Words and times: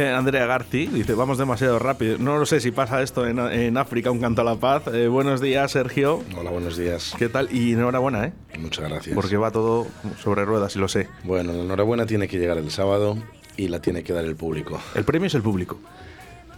dice 0.00 0.12
Andrea 0.14 0.46
Garci, 0.46 0.86
dice, 0.86 1.12
vamos 1.12 1.36
demasiado 1.36 1.78
rápido. 1.78 2.16
No 2.18 2.38
lo 2.38 2.46
sé 2.46 2.60
si 2.60 2.70
pasa 2.70 3.02
esto 3.02 3.26
en, 3.26 3.38
en 3.38 3.76
África, 3.76 4.10
un 4.10 4.18
canto 4.18 4.40
a 4.40 4.44
la 4.44 4.56
paz. 4.56 4.84
Eh, 4.94 5.08
buenos 5.08 5.42
días, 5.42 5.72
Sergio. 5.72 6.22
Hola, 6.38 6.50
buenos 6.50 6.78
días. 6.78 7.14
¿Qué 7.18 7.28
tal? 7.28 7.54
Y 7.54 7.74
enhorabuena, 7.74 8.24
¿eh? 8.24 8.32
Muchas 8.58 8.88
gracias. 8.88 9.14
Porque 9.14 9.36
va 9.36 9.50
todo 9.50 9.86
sobre 10.22 10.46
ruedas, 10.46 10.74
y 10.74 10.78
lo 10.78 10.88
sé. 10.88 11.08
Bueno, 11.24 11.52
la 11.52 11.60
enhorabuena 11.64 12.06
tiene 12.06 12.28
que 12.28 12.38
llegar 12.38 12.56
el 12.56 12.70
sábado 12.70 13.18
y 13.58 13.68
la 13.68 13.82
tiene 13.82 14.02
que 14.02 14.14
dar 14.14 14.24
el 14.24 14.36
público. 14.36 14.80
El 14.94 15.04
premio 15.04 15.26
es 15.26 15.34
el 15.34 15.42
público. 15.42 15.78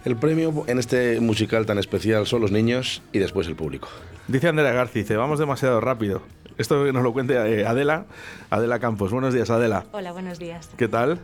El 0.05 0.15
premio 0.15 0.63
en 0.67 0.79
este 0.79 1.19
musical 1.19 1.65
tan 1.65 1.77
especial 1.79 2.25
son 2.25 2.39
los 2.39 2.51
niños 2.51 3.01
y 3.11 3.19
después 3.19 3.47
el 3.47 3.57
público. 3.57 3.89
Dice 4.29 4.47
Andrea 4.47 4.71
Garci, 4.71 4.99
dice, 4.99 5.17
vamos 5.17 5.37
demasiado 5.37 5.81
rápido. 5.81 6.21
Esto 6.57 6.89
nos 6.93 7.03
lo 7.03 7.11
cuente 7.11 7.33
eh, 7.33 7.65
Adela, 7.65 8.05
Adela 8.49 8.79
Campos. 8.79 9.11
Buenos 9.11 9.33
días, 9.33 9.49
Adela. 9.49 9.83
Hola, 9.91 10.13
buenos 10.13 10.39
días. 10.39 10.69
¿Qué 10.77 10.87
tal? 10.87 11.19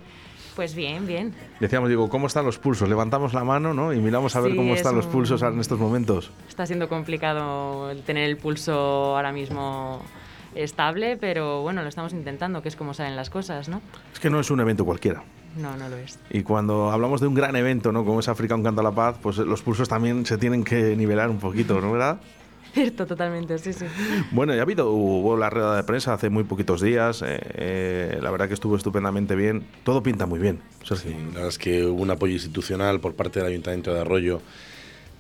Pues 0.60 0.76
bien, 0.76 1.08
bien. 1.08 1.34
Decíamos, 1.62 1.88
digo, 1.88 2.10
¿cómo 2.10 2.28
están 2.28 2.44
los 2.44 2.60
pulsos? 2.60 2.90
Levantamos 2.90 3.34
la 3.34 3.46
mano, 3.46 3.74
¿no? 3.74 3.94
Y 3.94 4.02
miramos 4.02 4.36
a 4.36 4.42
ver 4.42 4.52
Sí, 4.52 4.58
cómo 4.58 4.74
es 4.74 4.80
están 4.80 4.94
los 4.94 5.06
pulsos 5.06 5.42
en 5.42 5.58
estos 5.58 5.80
momentos. 5.80 6.32
Está 6.50 6.66
siendo 6.66 6.90
complicado 6.90 7.96
tener 8.06 8.26
el 8.30 8.36
pulso 8.36 8.74
ahora 9.16 9.32
mismo 9.32 10.02
estable, 10.56 11.16
pero 11.16 11.62
bueno, 11.62 11.82
lo 11.82 11.88
estamos 11.88 12.12
intentando, 12.12 12.62
que 12.62 12.68
es 12.68 12.76
como 12.76 12.94
salen 12.94 13.16
las 13.16 13.30
cosas, 13.30 13.70
¿no? 13.70 13.82
Es 14.12 14.20
que 14.20 14.30
no 14.30 14.42
es 14.42 14.52
un 14.52 14.60
evento 14.60 14.84
cualquiera. 14.84 15.24
No, 15.56 15.78
no 15.78 15.88
lo 15.88 15.96
es. 15.96 16.20
Y 16.30 16.44
cuando 16.44 16.92
hablamos 16.92 17.22
de 17.22 17.28
un 17.28 17.36
gran 17.36 17.56
evento, 17.56 17.94
¿no? 17.94 18.04
Como 18.04 18.20
es 18.20 18.28
África 18.28 18.54
un 18.54 18.64
canto 18.64 18.82
a 18.82 18.84
la 18.84 18.92
paz, 18.92 19.16
pues 19.22 19.38
los 19.38 19.62
pulsos 19.62 19.88
también 19.88 20.26
se 20.26 20.38
tienen 20.38 20.66
que 20.66 20.94
nivelar 20.98 21.30
un 21.30 21.40
poquito, 21.40 21.80
¿no? 21.80 21.94
¿Verdad? 21.94 22.20
Cierto, 22.74 23.06
totalmente, 23.08 23.58
sí, 23.58 23.74
sí. 23.74 23.86
Bueno, 24.32 24.54
ya 24.54 24.60
ha 24.60 24.64
habido, 24.64 24.92
hubo 24.92 25.36
la 25.38 25.50
rueda 25.50 25.76
de 25.76 25.84
prensa 25.84 26.14
hace 26.14 26.30
muy 26.30 26.44
poquitos 26.44 26.82
días. 26.82 27.22
eh, 27.22 27.40
eh, 27.56 28.20
la 28.22 28.32
verdad 28.32 28.48
que 28.48 28.54
estuvo 28.54 28.76
estupendamente 28.76 29.36
bien. 29.36 29.66
Todo 29.84 30.04
pinta 30.04 30.26
muy 30.26 30.40
bien. 30.40 30.60
Sergio. 30.84 31.12
Sí, 31.12 31.18
la 31.18 31.34
verdad 31.34 31.48
es 31.48 31.58
que 31.58 31.86
hubo 31.86 32.02
un 32.02 32.12
apoyo 32.12 32.34
institucional 32.34 33.00
por 33.00 33.16
parte 33.16 33.40
del 33.40 33.50
Ayuntamiento 33.50 33.94
de 33.94 34.02
Arroyo 34.02 34.42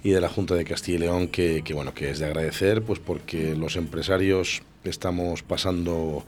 y 0.03 0.11
de 0.11 0.21
la 0.21 0.29
Junta 0.29 0.55
de 0.55 0.63
Castilla 0.63 0.97
y 0.97 0.99
León 1.01 1.27
que, 1.27 1.61
que, 1.63 1.73
bueno 1.73 1.93
que 1.93 2.09
es 2.09 2.19
de 2.19 2.25
agradecer 2.25 2.81
pues 2.81 2.99
porque 2.99 3.55
los 3.55 3.75
empresarios 3.75 4.61
estamos 4.85 5.43
pasando 5.43 6.23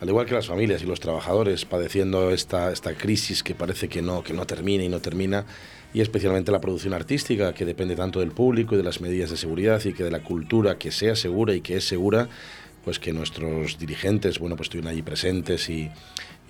al 0.00 0.08
igual 0.08 0.26
que 0.26 0.34
las 0.34 0.46
familias 0.46 0.82
y 0.82 0.86
los 0.86 1.00
trabajadores 1.00 1.64
padeciendo 1.64 2.30
esta, 2.30 2.72
crisis 2.96 3.42
que 3.42 3.54
parece 3.54 3.88
que 3.88 4.02
no 4.02 4.22
que 4.22 4.32
no 4.32 4.46
termina 4.46 4.84
y 4.84 4.88
no 4.88 5.00
termina 5.00 5.44
y 5.92 6.00
especialmente 6.00 6.52
la 6.52 6.60
producción 6.60 6.94
artística 6.94 7.52
que 7.52 7.64
depende 7.64 7.96
tanto 7.96 8.20
del 8.20 8.32
público 8.32 8.74
y 8.74 8.78
de 8.78 8.84
las 8.84 9.00
medidas 9.00 9.30
de 9.30 9.36
seguridad 9.36 9.84
y 9.84 9.92
que 9.92 10.04
de 10.04 10.10
la 10.10 10.22
cultura 10.22 10.78
que 10.78 10.90
sea 10.90 11.16
segura 11.16 11.54
y 11.54 11.60
que 11.60 11.76
es 11.76 11.84
segura 11.84 12.28
pues 12.84 12.98
que 12.98 13.12
nuestros 13.12 13.78
dirigentes 13.78 14.38
bueno 14.38 14.56
pues 14.56 14.66
estuvieron 14.66 14.90
allí 14.90 15.02
presentes 15.02 15.68
y, 15.68 15.90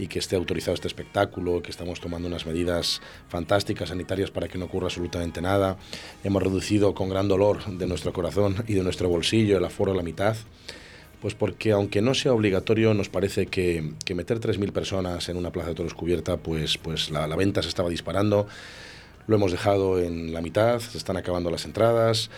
y 0.01 0.07
que 0.07 0.19
esté 0.19 0.37
autorizado 0.37 0.75
este 0.75 0.89
espectáculo, 0.89 1.62
que 1.62 1.70
estamos 1.70 2.01
tomando 2.01 2.27
unas 2.27 2.47
medidas 2.47 3.03
fantásticas 3.29 3.91
sanitarias 3.91 4.31
para 4.31 4.48
que 4.48 4.57
no 4.57 4.64
ocurra 4.64 4.87
absolutamente 4.87 5.42
nada. 5.42 5.77
Hemos 6.24 6.42
reducido 6.42 6.95
con 6.95 7.11
gran 7.11 7.29
dolor 7.29 7.67
de 7.67 7.86
nuestro 7.86 8.11
corazón 8.13 8.64
y 8.67 8.74
de 8.74 8.83
nuestro 8.83 9.11
bolsillo 9.11 9.58
el 9.58 9.64
aforo 9.64 9.92
a 9.92 9.95
la 9.95 10.03
mitad. 10.03 10.36
Pues 11.20 11.35
porque 11.35 11.73
aunque 11.73 12.01
no 12.01 12.14
sea 12.14 12.33
obligatorio, 12.33 12.95
nos 12.95 13.08
parece 13.08 13.47
que, 13.47 13.92
que 14.05 14.14
meter 14.14 14.41
3.000 14.41 14.73
personas 14.73 15.29
en 15.29 15.36
una 15.36 15.53
plaza 15.53 15.69
de 15.69 15.75
toros 15.75 15.95
cubierta, 15.95 16.39
pues, 16.39 16.79
pues 16.79 17.11
la, 17.11 17.27
venta 17.36 17.63
se 17.63 17.69
estaba 17.69 17.91
disparando. 17.91 18.47
Lo 19.27 19.36
hemos 19.36 19.53
dejado 19.53 20.01
en 20.01 20.33
la 20.33 20.41
mitad, 20.41 20.80
se 20.80 20.97
están 20.97 21.19
acabando 21.19 21.51
las 21.51 21.67
entradas. 21.67 22.30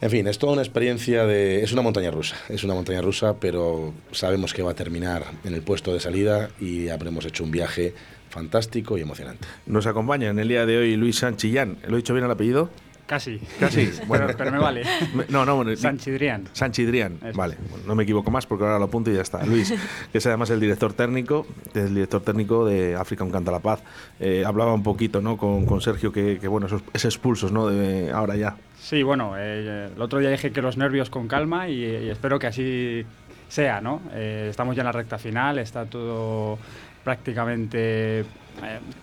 En 0.00 0.10
fin, 0.10 0.26
es 0.26 0.38
toda 0.38 0.54
una 0.54 0.62
experiencia 0.62 1.24
de... 1.24 1.62
Es 1.62 1.72
una 1.72 1.82
montaña 1.82 2.10
rusa, 2.10 2.36
es 2.48 2.64
una 2.64 2.74
montaña 2.74 3.00
rusa, 3.00 3.36
pero 3.38 3.94
sabemos 4.12 4.52
que 4.52 4.62
va 4.62 4.72
a 4.72 4.74
terminar 4.74 5.24
en 5.44 5.54
el 5.54 5.62
puesto 5.62 5.92
de 5.92 6.00
salida 6.00 6.50
y 6.60 6.88
habremos 6.88 7.24
hecho 7.26 7.44
un 7.44 7.50
viaje 7.50 7.94
fantástico 8.30 8.98
y 8.98 9.02
emocionante. 9.02 9.46
Nos 9.66 9.86
acompaña 9.86 10.28
en 10.28 10.38
el 10.38 10.48
día 10.48 10.66
de 10.66 10.78
hoy 10.78 10.96
Luis 10.96 11.16
Sanchillán. 11.16 11.78
¿Lo 11.86 11.94
he 11.94 11.98
dicho 11.98 12.12
bien 12.12 12.24
el 12.24 12.30
apellido? 12.30 12.70
Casi. 13.06 13.38
Casi. 13.60 13.90
Bueno. 14.06 14.26
pero, 14.26 14.38
pero 14.38 14.52
me 14.52 14.58
vale. 14.58 14.82
No, 15.28 15.44
no, 15.44 15.56
bueno, 15.56 15.74
Sanchidrián. 15.76 16.48
Sanchidrián, 16.52 17.18
vale. 17.34 17.56
No 17.86 17.94
me 17.94 18.02
equivoco 18.02 18.30
más 18.30 18.46
porque 18.46 18.64
ahora 18.64 18.78
lo 18.78 18.86
apunto 18.86 19.10
y 19.10 19.14
ya 19.14 19.22
está. 19.22 19.44
Luis, 19.44 19.72
que 20.12 20.18
es 20.18 20.26
además 20.26 20.50
el 20.50 20.60
director 20.60 20.92
técnico, 20.92 21.46
el 21.74 21.94
director 21.94 22.20
técnico 22.22 22.64
de 22.66 22.96
África 22.96 23.24
un 23.24 23.30
canta 23.30 23.50
la 23.50 23.60
paz. 23.60 23.82
Eh, 24.20 24.44
hablaba 24.44 24.74
un 24.74 24.82
poquito, 24.82 25.20
¿no? 25.20 25.36
Con, 25.36 25.66
con 25.66 25.80
Sergio 25.80 26.12
que, 26.12 26.38
que, 26.38 26.48
bueno, 26.48 26.66
esos, 26.66 26.82
esos 26.92 27.18
pulsos, 27.18 27.52
¿no? 27.52 27.68
De 27.68 28.10
ahora 28.10 28.36
ya. 28.36 28.56
Sí, 28.80 29.02
bueno, 29.02 29.34
eh, 29.36 29.90
el 29.94 30.02
otro 30.02 30.18
día 30.18 30.30
dije 30.30 30.50
que 30.52 30.62
los 30.62 30.76
nervios 30.76 31.10
con 31.10 31.28
calma 31.28 31.68
y, 31.68 31.84
y 31.84 32.08
espero 32.10 32.38
que 32.38 32.46
así 32.48 33.04
sea, 33.48 33.80
¿no? 33.80 34.02
Eh, 34.12 34.48
estamos 34.50 34.74
ya 34.76 34.82
en 34.82 34.86
la 34.86 34.92
recta 34.92 35.18
final, 35.18 35.58
está 35.58 35.86
todo 35.86 36.58
prácticamente... 37.04 38.24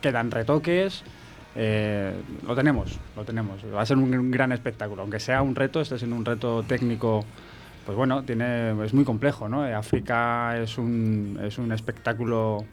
quedan 0.01 0.29
retoques. 0.31 1.03
Eh, 1.55 2.13
lo 2.45 2.55
tenemos, 2.55 2.97
lo 3.15 3.23
tenemos. 3.23 3.61
Va 3.73 3.81
a 3.81 3.85
ser 3.85 3.97
un, 3.97 4.13
un 4.13 4.31
gran 4.31 4.51
espectáculo, 4.51 5.01
aunque 5.01 5.19
sea 5.19 5.41
un 5.41 5.55
reto, 5.55 5.81
este 5.81 5.97
siendo 5.97 6.15
un 6.15 6.25
reto 6.25 6.63
técnico, 6.63 7.23
pues 7.85 7.97
bueno, 7.97 8.23
tiene, 8.23 8.83
es 8.83 8.93
muy 8.93 9.03
complejo, 9.03 9.47
¿no? 9.47 9.63
África 9.63 10.57
es 10.61 10.77
un, 10.77 11.39
es 11.43 11.57
un 11.57 11.71
espectáculo 11.71 12.65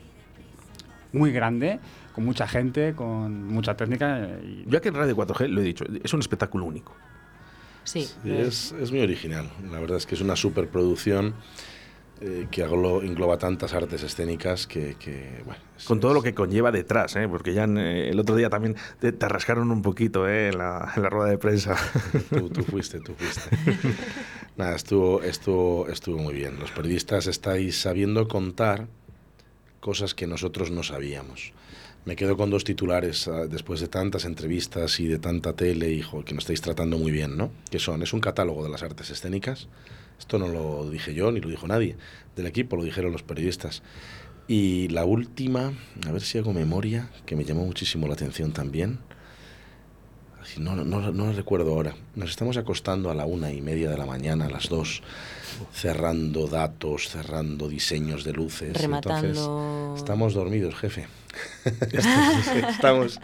muy 1.12 1.32
grande, 1.32 1.80
con 2.14 2.24
mucha 2.24 2.46
gente, 2.46 2.94
con 2.94 3.48
mucha 3.48 3.76
técnica. 3.76 4.28
Y, 4.42 4.64
Yo 4.66 4.78
aquí 4.78 4.88
en 4.88 4.94
Radio 4.94 5.16
4G 5.16 5.48
lo 5.48 5.60
he 5.60 5.64
dicho, 5.64 5.84
es 6.02 6.12
un 6.14 6.20
espectáculo 6.20 6.64
único. 6.64 6.94
Sí. 7.84 8.08
Sí, 8.22 8.30
es, 8.30 8.72
es 8.72 8.90
muy 8.92 9.00
original. 9.00 9.50
La 9.70 9.80
verdad 9.80 9.96
es 9.96 10.06
que 10.06 10.14
es 10.14 10.20
una 10.20 10.36
superproducción 10.36 11.34
eh, 12.20 12.48
que 12.50 12.62
engloba 12.62 13.38
tantas 13.38 13.72
artes 13.72 14.02
escénicas 14.02 14.66
que, 14.66 14.96
que, 14.98 15.42
bueno, 15.44 15.60
es- 15.78 15.84
Con 15.84 16.00
todo 16.00 16.12
lo 16.14 16.22
que 16.22 16.34
conlleva 16.34 16.70
detrás, 16.70 17.16
¿eh? 17.16 17.26
porque 17.28 17.54
ya 17.54 17.64
en, 17.64 17.78
eh, 17.78 18.10
el 18.10 18.20
otro 18.20 18.36
día 18.36 18.50
también 18.50 18.76
te, 18.98 19.12
te 19.12 19.28
rascaron 19.28 19.70
un 19.70 19.80
poquito 19.82 20.28
¿eh? 20.28 20.48
en, 20.48 20.58
la, 20.58 20.92
en 20.96 21.02
la 21.02 21.08
rueda 21.08 21.30
de 21.30 21.38
prensa. 21.38 21.76
Tú, 22.28 22.50
tú 22.50 22.62
fuiste, 22.64 23.00
tú 23.00 23.14
fuiste. 23.14 23.50
Nada, 24.56 24.76
estuvo, 24.76 25.22
estuvo, 25.22 25.88
estuvo 25.88 26.18
muy 26.18 26.34
bien. 26.34 26.58
Los 26.60 26.70
periodistas 26.72 27.26
estáis 27.26 27.80
sabiendo 27.80 28.28
contar 28.28 28.86
cosas 29.80 30.14
que 30.14 30.26
nosotros 30.26 30.70
no 30.70 30.82
sabíamos. 30.82 31.52
Me 32.04 32.16
quedo 32.16 32.36
con 32.36 32.50
dos 32.50 32.64
titulares 32.64 33.28
ah, 33.28 33.46
después 33.46 33.80
de 33.80 33.88
tantas 33.88 34.24
entrevistas 34.24 35.00
y 35.00 35.06
de 35.06 35.18
tanta 35.18 35.54
tele, 35.54 35.90
hijo, 35.90 36.24
que 36.24 36.34
nos 36.34 36.44
estáis 36.44 36.60
tratando 36.60 36.98
muy 36.98 37.12
bien, 37.12 37.36
¿no? 37.36 37.50
Que 37.70 37.78
son, 37.78 38.02
es 38.02 38.12
un 38.12 38.20
catálogo 38.20 38.62
de 38.64 38.70
las 38.70 38.82
artes 38.82 39.10
escénicas. 39.10 39.68
Esto 40.20 40.38
no 40.38 40.46
lo 40.46 40.88
dije 40.88 41.14
yo 41.14 41.32
ni 41.32 41.40
lo 41.40 41.48
dijo 41.48 41.66
nadie 41.66 41.96
del 42.36 42.46
equipo, 42.46 42.76
lo 42.76 42.84
dijeron 42.84 43.10
los 43.10 43.22
periodistas. 43.22 43.82
Y 44.46 44.88
la 44.88 45.04
última, 45.04 45.72
a 46.06 46.12
ver 46.12 46.20
si 46.20 46.38
hago 46.38 46.52
memoria, 46.52 47.10
que 47.24 47.36
me 47.36 47.44
llamó 47.44 47.64
muchísimo 47.64 48.06
la 48.06 48.14
atención 48.14 48.52
también. 48.52 48.98
No, 50.58 50.74
no, 50.76 50.84
no, 50.84 51.12
no 51.12 51.26
lo 51.26 51.32
recuerdo 51.32 51.72
ahora. 51.72 51.94
Nos 52.14 52.30
estamos 52.30 52.56
acostando 52.56 53.10
a 53.10 53.14
la 53.14 53.26
una 53.26 53.52
y 53.52 53.60
media 53.60 53.90
de 53.90 53.96
la 53.98 54.06
mañana, 54.06 54.46
a 54.46 54.50
las 54.50 54.68
dos, 54.68 55.02
cerrando 55.72 56.46
datos, 56.48 57.08
cerrando 57.08 57.68
diseños 57.68 58.24
de 58.24 58.32
luces. 58.32 58.72
Rematando- 58.74 59.26
Entonces, 59.28 60.02
estamos 60.02 60.34
dormidos, 60.34 60.74
jefe. 60.76 61.06
estamos, 62.68 63.20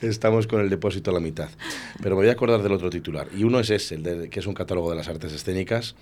estamos 0.00 0.46
con 0.46 0.60
el 0.60 0.70
depósito 0.70 1.10
a 1.10 1.14
la 1.14 1.20
mitad. 1.20 1.48
Pero 2.02 2.14
me 2.16 2.22
voy 2.22 2.28
a 2.28 2.32
acordar 2.32 2.62
del 2.62 2.72
otro 2.72 2.90
titular. 2.90 3.28
Y 3.36 3.44
uno 3.44 3.60
es 3.60 3.70
ese, 3.70 3.96
el 3.96 4.02
de, 4.02 4.30
que 4.30 4.40
es 4.40 4.46
un 4.46 4.54
catálogo 4.54 4.90
de 4.90 4.96
las 4.96 5.08
artes 5.08 5.32
escénicas 5.32 5.94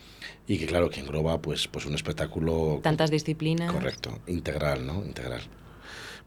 y 0.46 0.58
que, 0.58 0.66
claro, 0.66 0.90
que 0.90 1.00
engloba 1.00 1.40
pues, 1.40 1.68
pues 1.68 1.86
un 1.86 1.94
espectáculo... 1.94 2.80
Tantas 2.82 3.10
disciplinas. 3.10 3.72
Correcto, 3.72 4.18
integral, 4.26 4.86
¿no? 4.86 5.04
Integral. 5.04 5.42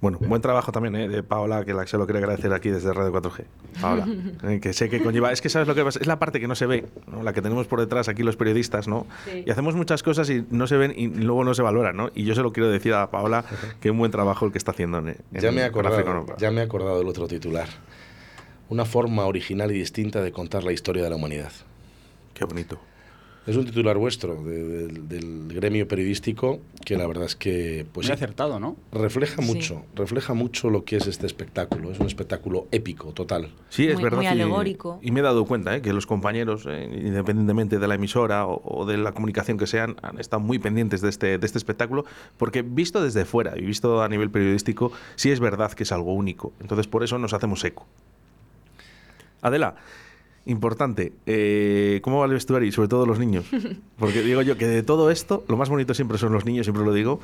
Bueno, 0.02 0.18
buen 0.20 0.42
trabajo 0.42 0.72
también 0.72 0.96
¿eh? 0.96 1.08
de 1.08 1.22
Paola, 1.22 1.64
que 1.64 1.76
la, 1.76 1.86
se 1.86 1.96
lo 1.96 2.08
quería 2.08 2.22
agradecer 2.22 2.52
aquí 2.54 2.70
desde 2.70 2.92
Radio 2.92 3.14
4G. 3.14 3.44
Paola, 3.80 4.08
eh, 4.44 4.60
que 4.60 4.74
sé 4.74 4.90
que 4.90 5.02
conlleva. 5.02 5.32
Es 5.32 5.42
que 5.42 5.50
sabes 5.50 5.68
lo 5.68 5.76
que 5.76 5.84
pasa, 5.84 6.00
es 6.00 6.08
la 6.08 6.18
parte 6.18 6.40
que 6.40 6.48
no 6.48 6.56
se 6.56 6.66
ve, 6.66 6.88
¿no? 7.06 7.22
la 7.22 7.34
que 7.34 7.42
tenemos 7.44 7.68
por 7.68 7.80
detrás 7.80 8.10
aquí 8.10 8.24
los 8.24 8.36
periodistas, 8.36 8.88
¿no? 8.88 9.06
Sí. 9.26 9.44
Y 9.46 9.52
hacemos 9.52 9.76
muchas 9.76 10.02
cosas 10.02 10.28
y 10.32 10.44
no 10.50 10.66
se 10.66 10.76
ven 10.78 10.92
y 10.96 11.08
luego 11.08 11.44
no 11.44 11.54
se 11.54 11.62
valoran, 11.62 11.96
¿no? 11.96 12.10
Y 12.16 12.24
yo 12.24 12.34
se 12.34 12.42
lo 12.42 12.52
quiero 12.52 12.70
decir 12.72 12.96
a 12.96 13.12
Paola 13.12 13.46
que 13.80 13.92
un 13.92 14.00
buen 14.00 14.10
trabajo 14.10 14.44
el 14.48 14.52
que 14.52 14.58
está 14.58 14.72
haciendo 14.72 14.98
en, 14.98 15.10
en 15.10 15.18
Ya 15.34 15.52
me, 15.52 15.62
he 15.62 15.66
acordado, 15.66 16.26
ya 16.38 16.50
me 16.50 16.62
he 16.62 16.64
acordado 16.64 16.98
del 16.98 17.08
otro 17.08 17.28
titular. 17.28 17.68
Una 18.70 18.86
forma 18.86 19.26
original 19.26 19.70
y 19.70 19.76
distinta 19.76 20.22
de 20.22 20.32
contar 20.32 20.64
la 20.64 20.72
historia 20.72 21.04
de 21.04 21.12
la 21.12 21.16
humanidad. 21.16 21.52
Qué 22.34 22.44
bonito. 22.46 22.80
Es 23.48 23.56
un 23.58 23.66
titular 23.66 23.98
vuestro 23.98 24.44
de- 24.44 24.88
de- 24.88 25.00
del 25.20 25.48
gremio 25.52 25.88
periodístico 25.88 26.60
que 26.86 26.96
la 26.96 27.08
verdad 27.08 27.26
es 27.26 27.36
que 27.36 27.88
pues 27.92 28.06
Muy 28.06 28.14
acertado, 28.14 28.60
¿no? 28.60 28.76
refleja 28.92 29.42
Sí. 29.42 29.48
mucho, 29.48 29.84
refleja 29.96 30.36
mucho 30.36 30.70
lo 30.70 30.86
que 30.86 30.98
es 30.98 31.08
este 31.08 31.26
espectáculo. 31.26 31.92
Es 31.92 32.00
un 32.00 32.06
espectáculo 32.06 32.68
épico, 32.72 33.14
total. 33.14 33.50
Sí, 33.70 33.88
es 33.88 33.96
Muy- 33.96 34.04
verdad. 34.04 34.18
muy 34.20 34.26
y- 34.28 34.30
alegórico. 34.30 35.00
Y, 35.02 35.10
me 35.10 35.22
he 35.22 35.24
dado 35.24 35.46
cuenta 35.46 35.76
¿eh? 35.76 35.82
que 35.82 35.92
los 35.92 36.06
compañeros, 36.06 36.68
eh, 36.70 36.88
independientemente 37.04 37.80
de 37.80 37.88
la 37.88 37.96
emisora 37.96 38.46
o, 38.46 38.62
o 38.64 38.86
de 38.86 38.98
la 38.98 39.12
comunicación 39.14 39.58
que 39.58 39.66
sean, 39.66 39.96
han 40.04 40.20
estado 40.20 40.40
muy 40.40 40.60
pendientes 40.60 41.02
de 41.02 41.10
este, 41.10 41.40
de 41.40 41.46
este 41.46 41.58
espectáculo, 41.58 42.06
porque 42.38 42.62
visto 42.62 43.02
desde 43.04 43.26
fuera 43.26 43.58
y 43.58 43.62
visto 43.62 44.04
a 44.04 44.08
nivel 44.08 44.30
periodístico, 44.30 44.92
sí 45.16 45.32
es 45.32 45.40
verdad 45.40 45.72
que 45.72 45.82
es 45.82 45.92
algo 45.92 46.14
único. 46.14 46.54
Entonces, 46.62 46.86
por 46.86 47.04
eso 47.04 47.18
nos 47.18 47.34
hacemos 47.34 47.64
eco. 47.66 47.88
Adela, 49.42 49.76
importante, 50.46 51.14
eh, 51.26 52.00
¿cómo 52.04 52.20
va 52.20 52.26
el 52.26 52.34
vestuario 52.34 52.68
y 52.68 52.72
sobre 52.72 52.88
todo 52.88 53.06
los 53.06 53.20
niños? 53.20 53.46
Porque 53.98 54.22
digo 54.22 54.42
yo 54.42 54.58
que 54.58 54.68
de 54.68 54.84
todo 54.84 55.12
esto, 55.12 55.44
lo 55.48 55.58
más 55.58 55.70
bonito 55.70 55.94
siempre 55.94 56.18
son 56.18 56.34
los 56.34 56.46
niños, 56.46 56.66
siempre 56.66 56.84
lo 56.84 56.94
digo, 56.94 57.20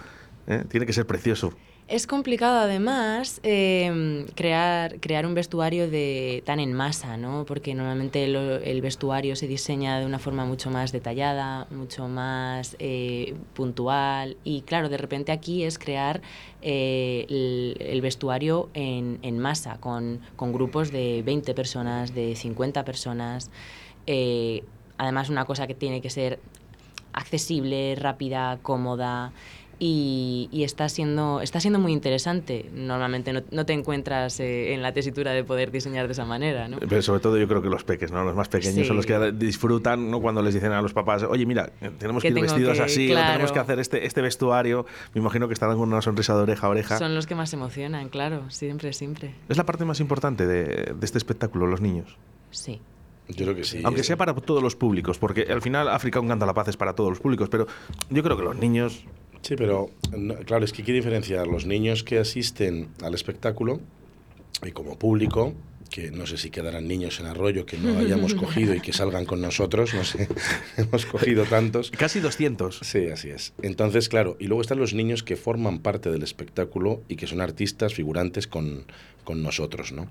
¿eh? 0.48 0.64
tiene 0.70 0.86
que 0.86 0.94
ser 0.94 1.06
precioso. 1.06 1.54
Es 1.88 2.06
complicado 2.06 2.60
además 2.60 3.40
eh, 3.44 4.26
crear, 4.36 5.00
crear 5.00 5.26
un 5.26 5.34
vestuario 5.34 5.90
de, 5.90 6.44
tan 6.46 6.60
en 6.60 6.74
masa, 6.74 7.16
¿no? 7.16 7.46
Porque 7.46 7.74
normalmente 7.76 8.26
el 8.26 8.82
vestuario 8.82 9.38
se 9.38 9.48
diseña 9.48 9.98
de 9.98 10.06
una 10.06 10.20
forma 10.20 10.44
mucho 10.44 10.70
más 10.70 10.92
detallada, 10.92 11.66
mucho 11.72 12.10
más 12.10 12.76
eh, 12.80 13.36
puntual 13.54 14.36
y 14.44 14.64
claro, 14.64 14.90
de 14.90 14.98
repente 14.98 15.32
aquí 15.32 15.64
es 15.64 15.80
crear 15.80 16.22
eh, 16.62 17.26
el, 17.30 17.78
el 17.80 18.02
vestuario 18.02 18.70
en, 18.74 19.20
en 19.22 19.40
masa, 19.40 19.78
con, 19.78 20.20
con 20.36 20.52
grupos 20.52 20.92
de 20.92 21.24
20 21.26 21.54
personas, 21.54 22.14
de 22.14 22.36
50 22.36 22.84
personas. 22.84 23.50
Eh, 24.08 24.66
además 24.98 25.30
una 25.30 25.46
cosa 25.46 25.68
que 25.68 25.74
tiene 25.74 26.02
que 26.02 26.10
ser 26.10 26.42
accesible, 27.14 27.96
rápida, 27.96 28.60
cómoda 28.62 29.32
y, 29.80 30.50
y 30.52 30.64
está, 30.64 30.90
siendo, 30.90 31.42
está 31.42 31.60
siendo 31.60 31.78
muy 31.80 31.94
interesante. 31.94 32.70
Normalmente 32.74 33.32
no, 33.34 33.42
no 33.52 33.66
te 33.66 33.74
encuentras 33.74 34.40
eh, 34.40 34.74
en 34.74 34.82
la 34.82 34.94
tesitura 34.94 35.32
de 35.34 35.44
poder 35.44 35.72
diseñar 35.72 36.08
de 36.08 36.14
esa 36.14 36.26
manera, 36.26 36.68
¿no? 36.68 36.78
Pero 36.80 37.02
sobre 37.02 37.20
todo 37.20 37.38
yo 37.38 37.48
creo 37.48 37.62
que 37.62 37.70
los 37.70 37.84
peques, 37.84 38.12
¿no? 38.12 38.24
Los 38.24 38.36
más 38.36 38.50
pequeños 38.50 38.76
Sí. 38.76 38.86
son 38.86 38.96
los 38.98 39.06
que 39.06 39.32
disfrutan, 39.34 40.10
¿no? 40.10 40.20
Cuando 40.22 40.42
les 40.42 40.54
dicen 40.54 40.72
a 40.72 40.82
los 40.82 40.94
papás, 40.94 41.24
oye, 41.24 41.46
mira, 41.46 41.70
tenemos 42.00 42.24
que, 42.24 42.34
Que 42.34 42.40
ir 42.40 42.42
vestidos 42.44 42.78
que- 42.78 42.84
así, 42.84 43.12
o 43.14 43.16
tenemos 43.16 43.52
que 43.52 43.60
hacer 43.60 43.80
este, 43.80 44.06
este 44.06 44.22
vestuario. 44.22 44.86
Me 45.14 45.22
imagino 45.22 45.48
que 45.48 45.54
estarán 45.54 45.78
con 45.78 45.90
una 45.90 46.02
sonrisa 46.02 46.36
de 46.36 46.42
oreja 46.42 46.68
a 46.68 46.70
oreja. 46.70 46.98
Son 46.98 47.14
los 47.14 47.28
que 47.28 47.36
más 47.36 47.50
se 47.52 47.56
emocionan, 47.56 48.10
claro, 48.10 48.50
siempre, 48.50 48.94
siempre. 48.94 49.36
Es 49.50 49.58
la 49.58 49.66
parte 49.66 49.86
más 49.86 50.00
importante 50.00 50.48
de, 50.48 50.94
de 50.94 51.06
este 51.06 51.18
espectáculo, 51.18 51.68
los 51.68 51.82
niños. 51.82 52.18
Sí. 52.52 52.82
Yo 53.30 53.44
creo 53.44 53.56
que 53.56 53.66
sí. 53.66 53.82
Aunque 53.84 54.04
sea 54.04 54.16
para 54.16 54.34
todos 54.34 54.64
los 54.64 54.78
públicos, 54.78 55.18
porque 55.20 55.42
al 55.52 55.62
final 55.62 55.90
África 55.90 56.20
un 56.22 56.30
canta 56.30 56.46
a 56.46 56.48
la 56.48 56.54
paz 56.54 56.70
es 56.70 56.78
para 56.78 56.94
todos 56.94 57.10
los 57.10 57.20
públicos, 57.20 57.50
pero 57.50 57.68
yo 58.10 58.24
creo 58.24 58.38
que 58.38 58.44
los 58.44 58.56
niños... 58.56 59.04
Sí, 59.42 59.56
pero 59.56 59.90
no, 60.16 60.36
claro, 60.38 60.66
es 60.66 60.72
que 60.72 60.82
hay 60.82 60.86
que 60.86 60.94
diferenciar 60.94 61.48
los 61.48 61.66
niños 61.66 62.04
que 62.04 62.20
asisten 62.20 62.90
al 63.02 63.14
espectáculo 63.14 63.80
y 64.66 64.72
como 64.72 64.98
público, 64.98 65.54
que 65.90 66.12
no 66.12 66.26
sé 66.26 66.38
si 66.38 66.50
quedarán 66.50 66.88
niños 66.88 67.20
en 67.20 67.28
arroyo 67.28 67.66
que 67.66 67.78
no 67.78 67.98
hayamos 67.98 68.34
cogido 68.36 68.74
y 68.74 68.82
que 68.82 68.94
salgan 68.94 69.26
con 69.26 69.42
nosotros, 69.42 69.94
no 69.94 70.04
sé, 70.04 70.28
hemos 70.78 71.06
cogido 71.06 71.46
tantos. 71.46 71.92
Casi 71.92 72.20
200. 72.20 72.80
Sí, 72.84 73.08
así 73.08 73.30
es. 73.30 73.54
Entonces, 73.62 74.10
claro, 74.10 74.36
y 74.40 74.48
luego 74.48 74.62
están 74.62 74.80
los 74.80 74.94
niños 74.94 75.24
que 75.24 75.36
forman 75.36 75.80
parte 75.80 76.12
del 76.12 76.24
espectáculo 76.24 77.04
y 77.08 77.16
que 77.16 77.28
son 77.28 77.42
artistas, 77.42 77.94
figurantes 77.94 78.48
con, 78.48 78.86
con 79.24 79.44
nosotros, 79.44 79.92
¿no? 79.92 80.08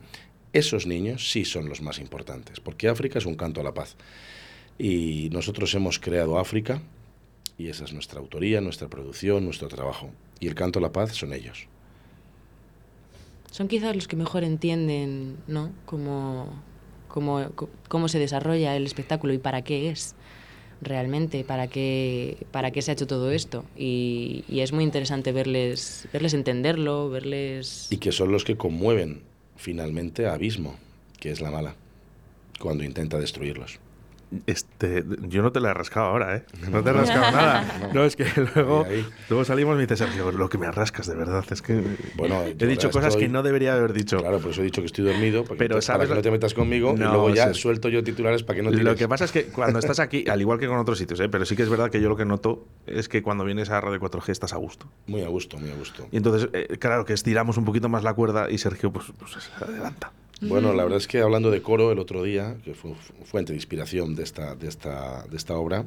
Esos 0.52 0.86
niños 0.86 1.30
sí 1.30 1.44
son 1.44 1.68
los 1.68 1.82
más 1.82 1.98
importantes, 1.98 2.60
porque 2.60 2.88
África 2.88 3.18
es 3.18 3.26
un 3.26 3.34
canto 3.34 3.60
a 3.60 3.64
la 3.64 3.74
paz. 3.74 3.96
Y 4.78 5.28
nosotros 5.32 5.74
hemos 5.74 5.98
creado 5.98 6.38
África, 6.38 6.80
y 7.58 7.68
esa 7.68 7.84
es 7.84 7.92
nuestra 7.92 8.20
autoría, 8.20 8.60
nuestra 8.60 8.88
producción, 8.88 9.44
nuestro 9.44 9.68
trabajo. 9.68 10.10
Y 10.40 10.48
el 10.48 10.54
canto 10.54 10.78
a 10.78 10.82
la 10.82 10.92
paz 10.92 11.14
son 11.14 11.32
ellos. 11.32 11.66
Son 13.50 13.68
quizás 13.68 13.94
los 13.94 14.06
que 14.06 14.16
mejor 14.16 14.44
entienden, 14.44 15.38
¿no? 15.46 15.72
Cómo, 15.86 16.48
cómo, 17.08 17.50
cómo 17.88 18.08
se 18.08 18.18
desarrolla 18.18 18.76
el 18.76 18.84
espectáculo 18.84 19.32
y 19.32 19.38
para 19.38 19.62
qué 19.62 19.88
es 19.88 20.14
realmente, 20.82 21.42
para 21.44 21.68
qué, 21.68 22.46
para 22.50 22.70
qué 22.70 22.82
se 22.82 22.90
ha 22.90 22.94
hecho 22.94 23.06
todo 23.06 23.30
esto. 23.30 23.64
Y, 23.74 24.44
y 24.48 24.60
es 24.60 24.72
muy 24.72 24.84
interesante 24.84 25.32
verles, 25.32 26.06
verles 26.12 26.34
entenderlo, 26.34 27.08
verles... 27.08 27.88
Y 27.90 27.96
que 27.96 28.12
son 28.12 28.30
los 28.30 28.44
que 28.44 28.56
conmueven 28.56 29.22
finalmente 29.56 30.26
a 30.26 30.34
Abismo, 30.34 30.76
que 31.18 31.30
es 31.30 31.40
la 31.40 31.50
mala, 31.50 31.76
cuando 32.60 32.84
intenta 32.84 33.18
destruirlos. 33.18 33.78
Este, 34.46 35.04
yo 35.28 35.40
no 35.42 35.52
te 35.52 35.60
la 35.60 35.70
he 35.70 35.74
rascado 35.74 36.06
ahora, 36.06 36.36
¿eh? 36.36 36.44
No 36.70 36.82
te 36.82 36.90
he 36.90 36.92
rascado 36.92 37.30
nada. 37.30 37.90
No, 37.94 38.04
es 38.04 38.16
que 38.16 38.26
luego, 38.54 38.84
luego 39.28 39.44
salimos 39.44 39.74
y 39.74 39.76
me 39.76 39.82
dices, 39.82 39.98
Sergio, 40.00 40.32
lo 40.32 40.48
que 40.48 40.58
me 40.58 40.70
rascas, 40.70 41.06
de 41.06 41.14
verdad. 41.14 41.44
Es 41.50 41.62
que 41.62 41.80
Bueno, 42.16 42.42
he 42.44 42.54
dicho 42.66 42.90
cosas 42.90 43.16
que 43.16 43.28
no 43.28 43.42
debería 43.42 43.74
haber 43.74 43.92
dicho. 43.92 44.18
Claro, 44.18 44.40
por 44.40 44.50
eso 44.50 44.62
he 44.62 44.64
dicho 44.64 44.80
que 44.82 44.86
estoy 44.86 45.04
dormido, 45.04 45.44
Pero 45.56 45.76
te- 45.76 45.82
sabes 45.82 45.98
para 45.98 46.04
que 46.08 46.08
lo- 46.10 46.14
no 46.16 46.22
te 46.22 46.30
metas 46.32 46.54
conmigo 46.54 46.94
y 46.96 46.98
No, 47.00 47.12
luego 47.12 47.34
ya 47.34 47.54
suelto 47.54 47.88
yo 47.88 48.02
titulares 48.02 48.42
para 48.42 48.56
que 48.56 48.62
no 48.64 48.70
Lo 48.70 48.76
tires. 48.78 48.96
que 48.96 49.08
pasa 49.08 49.24
es 49.26 49.32
que 49.32 49.44
cuando 49.46 49.78
estás 49.78 50.00
aquí, 50.00 50.24
al 50.28 50.40
igual 50.40 50.58
que 50.58 50.66
con 50.66 50.78
otros 50.78 50.98
sitios, 50.98 51.20
¿eh? 51.20 51.28
pero 51.28 51.44
sí 51.44 51.54
que 51.56 51.62
es 51.62 51.68
verdad 51.68 51.90
que 51.90 52.00
yo 52.00 52.08
lo 52.08 52.16
que 52.16 52.24
noto 52.24 52.66
es 52.86 53.08
que 53.08 53.22
cuando 53.22 53.44
vienes 53.44 53.70
a 53.70 53.80
Radio 53.80 54.00
4G 54.00 54.30
estás 54.30 54.52
a 54.52 54.56
gusto. 54.56 54.88
Muy 55.06 55.22
a 55.22 55.28
gusto, 55.28 55.56
muy 55.58 55.70
a 55.70 55.74
gusto. 55.74 56.08
Y 56.10 56.16
entonces, 56.16 56.48
eh, 56.52 56.76
claro, 56.78 57.04
que 57.04 57.12
estiramos 57.12 57.56
un 57.58 57.64
poquito 57.64 57.88
más 57.88 58.02
la 58.02 58.12
cuerda 58.14 58.50
y 58.50 58.58
Sergio, 58.58 58.92
pues, 58.92 59.06
pues 59.18 59.32
se 59.32 59.64
adelanta. 59.64 60.12
Bueno, 60.40 60.72
la 60.74 60.82
verdad 60.84 60.98
es 60.98 61.06
que 61.08 61.20
hablando 61.20 61.50
de 61.50 61.62
coro 61.62 61.92
el 61.92 61.98
otro 61.98 62.22
día, 62.22 62.56
que 62.64 62.74
fue 62.74 62.92
fu- 62.94 63.24
fuente 63.24 63.52
de 63.52 63.56
inspiración 63.56 64.14
de 64.14 64.22
esta, 64.22 64.54
de 64.54 64.68
esta, 64.68 65.24
de 65.30 65.36
esta 65.36 65.56
obra, 65.56 65.86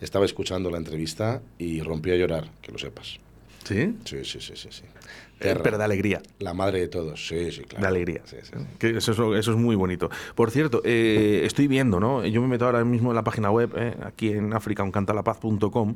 estaba 0.00 0.24
escuchando 0.26 0.70
la 0.70 0.76
entrevista 0.78 1.40
y 1.58 1.80
rompí 1.80 2.10
a 2.10 2.16
llorar, 2.16 2.50
que 2.60 2.72
lo 2.72 2.78
sepas. 2.78 3.18
¿Sí? 3.64 3.96
Sí, 4.04 4.24
sí, 4.24 4.38
sí, 4.40 4.52
sí. 4.54 4.68
sí. 4.70 4.82
Eh, 4.84 5.38
Terra, 5.40 5.62
pero 5.62 5.76
de 5.78 5.84
alegría. 5.84 6.22
La 6.38 6.54
madre 6.54 6.80
de 6.80 6.88
todos, 6.88 7.26
sí, 7.26 7.50
sí, 7.50 7.62
claro. 7.62 7.82
De 7.82 7.88
alegría. 7.88 8.22
Sí, 8.24 8.36
sí. 8.42 8.52
Que 8.78 8.96
eso, 8.98 9.12
es, 9.12 9.18
lo- 9.18 9.36
eso 9.36 9.50
es 9.50 9.56
muy 9.56 9.74
bonito. 9.76 10.08
Por 10.34 10.50
cierto, 10.50 10.82
eh, 10.84 11.42
estoy 11.44 11.66
viendo, 11.66 11.98
¿no? 11.98 12.24
Yo 12.24 12.40
me 12.42 12.48
meto 12.48 12.64
ahora 12.66 12.84
mismo 12.84 13.10
en 13.10 13.16
la 13.16 13.24
página 13.24 13.50
web, 13.50 13.70
eh, 13.76 13.94
aquí 14.04 14.28
en 14.30 14.52
africauncantala.paz.com. 14.52 15.94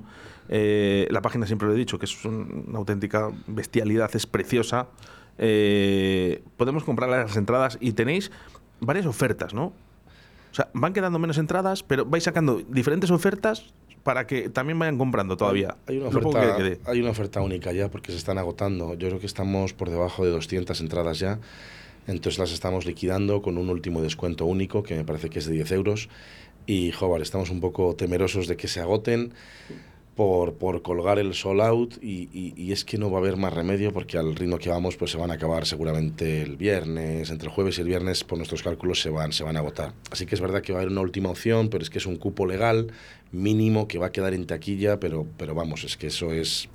Eh, 0.48 1.06
la 1.10 1.22
página 1.22 1.46
siempre 1.46 1.68
lo 1.68 1.74
he 1.74 1.76
dicho, 1.78 1.98
que 1.98 2.06
es 2.06 2.24
un- 2.24 2.64
una 2.68 2.78
auténtica 2.78 3.30
bestialidad, 3.46 4.10
es 4.14 4.26
preciosa. 4.26 4.88
Eh, 5.42 6.42
podemos 6.58 6.84
comprar 6.84 7.08
las 7.08 7.34
entradas 7.36 7.78
y 7.80 7.92
tenéis 7.92 8.30
varias 8.78 9.06
ofertas, 9.06 9.54
¿no? 9.54 9.72
O 10.52 10.54
sea, 10.54 10.68
van 10.74 10.92
quedando 10.92 11.18
menos 11.18 11.38
entradas, 11.38 11.82
pero 11.82 12.04
vais 12.04 12.24
sacando 12.24 12.60
diferentes 12.68 13.10
ofertas 13.10 13.72
para 14.02 14.26
que 14.26 14.50
también 14.50 14.78
vayan 14.78 14.98
comprando 14.98 15.38
todavía. 15.38 15.76
Hay 15.86 15.96
una, 15.96 16.08
oferta, 16.08 16.56
que 16.56 16.78
hay 16.84 17.00
una 17.00 17.10
oferta 17.10 17.40
única 17.40 17.72
ya 17.72 17.90
porque 17.90 18.12
se 18.12 18.18
están 18.18 18.36
agotando. 18.36 18.94
Yo 18.94 19.08
creo 19.08 19.20
que 19.20 19.26
estamos 19.26 19.72
por 19.72 19.88
debajo 19.88 20.24
de 20.24 20.30
200 20.30 20.78
entradas 20.80 21.18
ya. 21.18 21.38
Entonces 22.06 22.38
las 22.38 22.52
estamos 22.52 22.84
liquidando 22.84 23.40
con 23.40 23.56
un 23.56 23.70
último 23.70 24.02
descuento 24.02 24.44
único 24.44 24.82
que 24.82 24.94
me 24.94 25.04
parece 25.04 25.30
que 25.30 25.38
es 25.38 25.46
de 25.46 25.54
10 25.54 25.72
euros. 25.72 26.08
Y, 26.66 26.92
joder, 26.92 27.22
estamos 27.22 27.48
un 27.50 27.60
poco 27.60 27.94
temerosos 27.94 28.46
de 28.46 28.56
que 28.56 28.68
se 28.68 28.80
agoten 28.80 29.32
por, 30.20 30.52
por 30.52 30.82
colgar 30.82 31.18
el 31.18 31.32
sold 31.32 31.62
out 31.62 31.94
y, 32.02 32.28
y- 32.34 32.72
es 32.72 32.84
que 32.84 32.98
no 32.98 33.10
va 33.10 33.16
a 33.16 33.20
haber 33.22 33.38
más 33.38 33.54
remedio 33.54 33.90
porque 33.90 34.18
al 34.18 34.36
ritmo 34.36 34.58
que 34.58 34.68
vamos 34.68 34.98
pues 34.98 35.10
se 35.12 35.16
van 35.16 35.30
a 35.30 35.34
acabar 35.34 35.64
seguramente 35.64 36.42
el 36.42 36.58
viernes, 36.58 37.30
entre 37.30 37.48
el 37.48 37.54
jueves 37.54 37.78
y 37.78 37.80
el 37.80 37.86
viernes 37.86 38.22
por 38.22 38.36
nuestros 38.36 38.62
cálculos 38.62 39.00
se 39.00 39.08
van, 39.08 39.32
se 39.32 39.44
van 39.44 39.56
a 39.56 39.60
agotar. 39.60 39.94
Así 40.10 40.26
que 40.26 40.34
es 40.34 40.40
verdad 40.42 40.60
que 40.60 40.74
va 40.74 40.80
a 40.80 40.82
haber 40.82 40.92
una 40.92 41.00
última 41.00 41.30
opción, 41.30 41.70
pero 41.70 41.82
es 41.82 41.88
que 41.88 41.96
es 41.96 42.04
un 42.04 42.16
cupo 42.16 42.44
legal 42.46 42.92
mínimo 43.32 43.88
que 43.88 43.96
va 43.98 44.08
a 44.08 44.12
quedar 44.12 44.34
en 44.34 44.46
taquilla, 44.46 45.00
pero, 45.00 45.26
pero 45.38 45.54
vamos, 45.54 45.84
es 45.84 45.96
que 45.96 46.08
eso 46.08 46.34
es, 46.34 46.68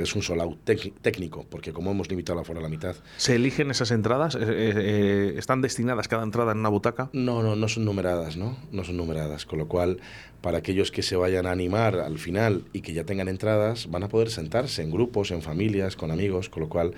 es 0.00 0.14
un 0.14 0.22
sold 0.22 0.40
out 0.42 0.58
técnico, 0.64 1.46
porque 1.48 1.72
como 1.72 1.90
hemos 1.90 2.08
limitado 2.10 2.36
la 2.36 2.42
aforo 2.42 2.60
a 2.60 2.62
la 2.62 2.68
mitad, 2.68 2.96
¿Se 3.16 3.34
eligen 3.36 3.70
esas 3.70 3.90
entradas? 3.90 4.34
Eh, 4.34 4.38
eh, 4.42 4.72
eh, 4.76 5.34
¿Están 5.36 5.60
destinadas 5.62 6.08
cada 6.08 6.22
entrada 6.22 6.52
en 6.52 6.58
una 6.58 6.68
butaca? 6.68 7.10
No, 7.12 7.42
no, 7.42 7.56
no 7.56 7.68
son 7.68 7.84
numeradas, 7.84 8.36
¿no? 8.36 8.56
No 8.72 8.84
son 8.84 8.96
numeradas, 8.96 9.46
con 9.46 9.58
lo 9.58 9.68
cual, 9.68 9.98
para 10.40 10.58
aquellos 10.58 10.90
que 10.90 11.02
se 11.02 11.16
vayan 11.16 11.46
a 11.46 11.50
animar 11.50 11.96
al 11.96 12.18
final 12.18 12.64
y 12.72 12.80
que 12.80 12.92
ya 12.92 13.04
tengan 13.04 13.28
entradas, 13.28 13.90
van 13.90 14.02
a 14.02 14.08
poder 14.08 14.30
sentarse 14.30 14.82
en 14.82 14.90
grupos, 14.90 15.30
en 15.30 15.42
familias, 15.42 15.96
con 15.96 16.10
amigos, 16.10 16.48
con 16.48 16.62
lo 16.62 16.68
cual, 16.68 16.94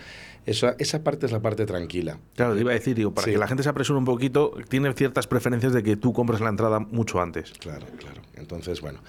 esa, 0.46 0.74
esa 0.78 1.02
parte 1.04 1.26
es 1.26 1.32
la 1.32 1.40
parte 1.40 1.66
tranquila. 1.66 2.18
Claro, 2.34 2.54
te 2.54 2.60
iba 2.60 2.70
a 2.72 2.74
decir, 2.74 2.94
digo, 2.96 3.12
para 3.14 3.24
Sí. 3.26 3.32
que 3.32 3.38
la 3.38 3.46
gente 3.48 3.62
se 3.62 3.68
apresure 3.68 3.98
un 3.98 4.04
poquito, 4.04 4.54
tiene 4.68 4.92
ciertas 4.94 5.26
preferencias 5.26 5.72
de 5.72 5.82
que 5.82 5.96
tú 5.96 6.12
compres 6.12 6.40
la 6.40 6.48
entrada 6.48 6.80
mucho 6.80 7.20
antes. 7.20 7.52
Claro, 7.60 7.86
claro. 7.98 8.22
Entonces, 8.34 8.80
bueno. 8.80 9.00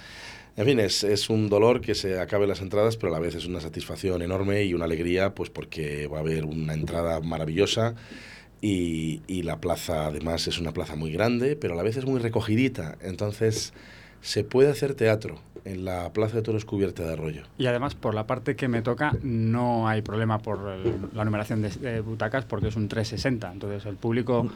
En 0.55 0.65
fin, 0.65 0.79
es, 0.79 1.03
es 1.03 1.29
un 1.29 1.49
dolor 1.49 1.81
que 1.81 1.95
se 1.95 2.19
acaben 2.19 2.47
las 2.47 2.61
entradas, 2.61 2.95
pero 2.97 3.11
a 3.11 3.17
la 3.17 3.19
vez 3.19 3.33
es 3.33 3.45
una 3.47 3.59
satisfacción 3.59 4.21
enorme 4.21 4.63
y 4.63 4.73
una 4.75 4.85
alegría, 4.85 5.33
pues 5.33 5.49
porque 5.49 6.07
va 6.07 6.17
a 6.17 6.21
haber 6.21 6.45
una 6.45 6.73
entrada 6.73 7.19
maravillosa 7.21 7.95
y, 8.61 9.21
y 9.27 9.41
la 9.43 9.59
plaza 9.59 10.05
además 10.07 10.47
es 10.47 10.59
una 10.59 10.71
plaza 10.71 10.95
muy 10.95 11.11
grande, 11.11 11.55
pero 11.55 11.73
a 11.73 11.77
la 11.77 11.83
vez 11.83 11.97
es 11.97 12.05
muy 12.05 12.19
recogidita. 12.19 12.97
Entonces, 13.01 13.73
se 14.21 14.43
puede 14.43 14.69
hacer 14.69 14.93
teatro 14.93 15.41
en 15.65 15.85
la 15.85 16.11
Plaza 16.13 16.35
de 16.37 16.41
Toros 16.43 16.65
cubierta 16.65 17.03
de 17.03 17.13
arroyo. 17.13 17.43
Y 17.57 17.65
además, 17.65 17.95
por 17.95 18.13
la 18.13 18.27
parte 18.27 18.55
que 18.55 18.67
me 18.67 18.81
toca, 18.81 19.15
no 19.23 19.87
hay 19.87 20.01
problema 20.01 20.39
por 20.39 20.69
el- 20.69 21.09
la 21.13 21.25
numeración 21.25 21.61
de, 21.61 21.69
de 21.69 22.01
butacas 22.01 22.45
porque 22.45 22.67
es 22.67 22.75
un 22.75 22.87
360. 22.87 23.51
Entonces, 23.51 23.85
el 23.85 23.95
público 23.95 24.47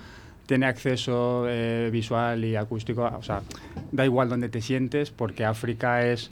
tiene 0.48 0.66
acceso 0.66 1.46
eh, 1.48 1.90
visual 1.92 2.44
y 2.44 2.56
acústico, 2.56 3.04
o 3.04 3.22
sea, 3.22 3.44
da 3.92 4.06
igual 4.06 4.30
donde 4.30 4.50
te 4.50 4.62
sientes 4.62 5.12
porque 5.12 5.46
África 5.46 6.08
es 6.08 6.32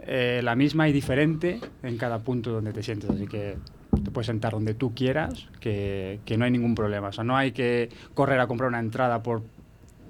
eh, 0.00 0.40
la 0.42 0.56
misma 0.56 0.88
y 0.88 0.92
diferente 0.92 1.60
en 1.82 1.96
cada 1.98 2.18
punto 2.20 2.50
donde 2.50 2.72
te 2.72 2.82
sientes, 2.82 3.10
así 3.10 3.26
que 3.26 3.56
te 4.02 4.10
puedes 4.10 4.26
sentar 4.26 4.52
donde 4.52 4.74
tú 4.74 4.94
quieras, 4.94 5.46
que, 5.60 6.20
que 6.24 6.38
no 6.38 6.46
hay 6.46 6.50
ningún 6.50 6.74
problema, 6.74 7.08
o 7.08 7.12
sea, 7.12 7.22
no 7.22 7.36
hay 7.36 7.52
que 7.52 7.90
correr 8.14 8.40
a 8.40 8.46
comprar 8.46 8.68
una 8.68 8.80
entrada 8.80 9.22
por, 9.22 9.42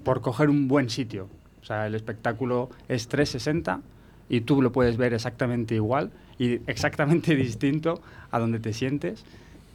por 0.03 0.21
coger 0.21 0.49
un 0.49 0.69
buen 0.69 0.89
sitio, 0.89 1.27
o 1.61 1.65
sea, 1.65 1.85
el 1.87 1.93
espectáculo 1.93 2.69
es 2.87 3.09
360 3.09 3.81
y 4.29 4.41
tú 4.41 4.61
lo 4.61 4.71
puedes 4.71 4.95
ver 4.95 5.13
exactamente 5.13 5.75
igual 5.75 6.11
y 6.39 6.61
exactamente 6.67 7.35
distinto 7.35 8.01
a 8.31 8.39
donde 8.39 8.59
te 8.59 8.71
sientes. 8.71 9.25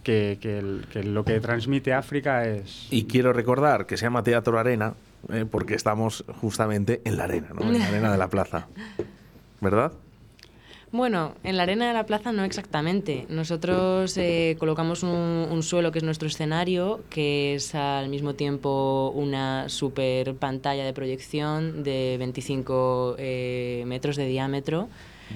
Que, 0.07 0.39
que 0.41 0.59
el- 0.59 0.87
que 0.93 1.03
lo 1.03 1.25
que 1.25 1.41
transmite 1.41 1.93
África 1.93 2.45
es... 2.47 2.87
Y 2.93 3.07
quiero 3.07 3.33
recordar 3.33 3.87
que 3.87 3.97
se 3.97 4.05
llama 4.07 4.23
Teatro 4.23 4.57
Arena, 4.57 4.95
eh, 5.33 5.45
porque 5.51 5.75
estamos 5.75 6.25
justamente 6.41 7.01
en 7.05 7.17
la 7.17 7.25
arena, 7.25 7.49
¿no? 7.53 7.63
En 7.63 7.77
la 7.81 7.87
arena 7.89 8.13
de 8.13 8.19
la 8.19 8.29
plaza. 8.29 8.69
¿Verdad? 9.61 9.91
Bueno, 10.93 11.35
en 11.43 11.57
la 11.57 11.65
arena 11.65 11.89
de 11.89 11.93
la 11.95 12.07
plaza 12.07 12.31
no 12.31 12.45
exactamente. 12.45 13.27
Nosotros 13.29 14.17
eh, 14.17 14.55
colocamos 14.61 15.03
un, 15.03 15.11
un 15.51 15.63
suelo 15.65 15.91
que 15.91 15.99
es 15.99 16.05
nuestro 16.05 16.29
escenario, 16.29 17.01
que 17.11 17.57
es 17.57 17.75
al 17.75 18.09
mismo 18.09 18.35
tiempo 18.35 19.11
una 19.13 19.69
super 19.69 20.37
pantalla 20.37 20.85
de 20.85 20.93
proyección 20.93 21.83
de 21.83 22.15
25 22.21 23.17
eh, 23.19 23.83
metros 23.89 24.15
de 24.15 24.27
diámetro, 24.29 24.89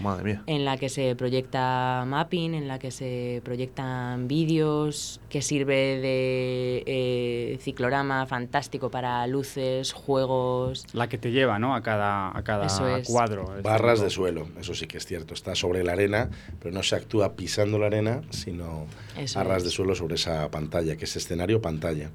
Madre 0.02 0.24
mía. 0.24 0.42
en 0.46 0.64
la 0.64 0.76
que 0.76 0.88
se 0.88 1.14
proyecta 1.16 2.04
mapping, 2.06 2.54
en 2.54 2.68
la 2.68 2.78
que 2.78 2.90
se 2.90 3.40
proyectan 3.44 4.28
vídeos, 4.28 5.20
que 5.28 5.42
sirve 5.42 5.98
de 6.00 6.82
eh, 6.86 7.58
ciclorama 7.60 8.26
fantástico 8.26 8.90
para 8.90 9.26
luces, 9.26 9.92
juegos. 9.92 10.86
La 10.92 11.08
que 11.08 11.18
te 11.18 11.30
lleva, 11.32 11.58
¿no? 11.58 11.74
A 11.74 11.82
cada, 11.82 12.36
a 12.36 12.42
cada 12.44 12.66
Eso 12.66 12.86
es. 12.96 13.06
cuadro. 13.08 13.56
Es 13.56 13.62
Barras 13.62 13.94
tipo- 13.94 14.04
de 14.04 14.10
suelo, 14.10 14.48
eso 14.60 14.74
sí 14.74 14.86
que 14.86 14.98
es 14.98 15.06
cierto. 15.06 15.34
Está 15.34 15.54
sobre 15.54 15.82
la 15.84 15.92
arena, 15.92 16.30
pero 16.60 16.72
no 16.74 16.82
se 16.82 16.96
actúa 16.96 17.34
pisando 17.34 17.78
la 17.78 17.86
arena, 17.86 18.22
sino 18.30 18.86
Eso 19.18 19.40
a 19.40 19.44
ras 19.44 19.58
es. 19.58 19.64
de 19.64 19.70
suelo 19.70 19.94
sobre 19.94 20.14
esa 20.14 20.50
pantalla, 20.50 20.96
que 20.96 21.04
es 21.04 21.16
escenario 21.16 21.60
pantalla. 21.60 22.10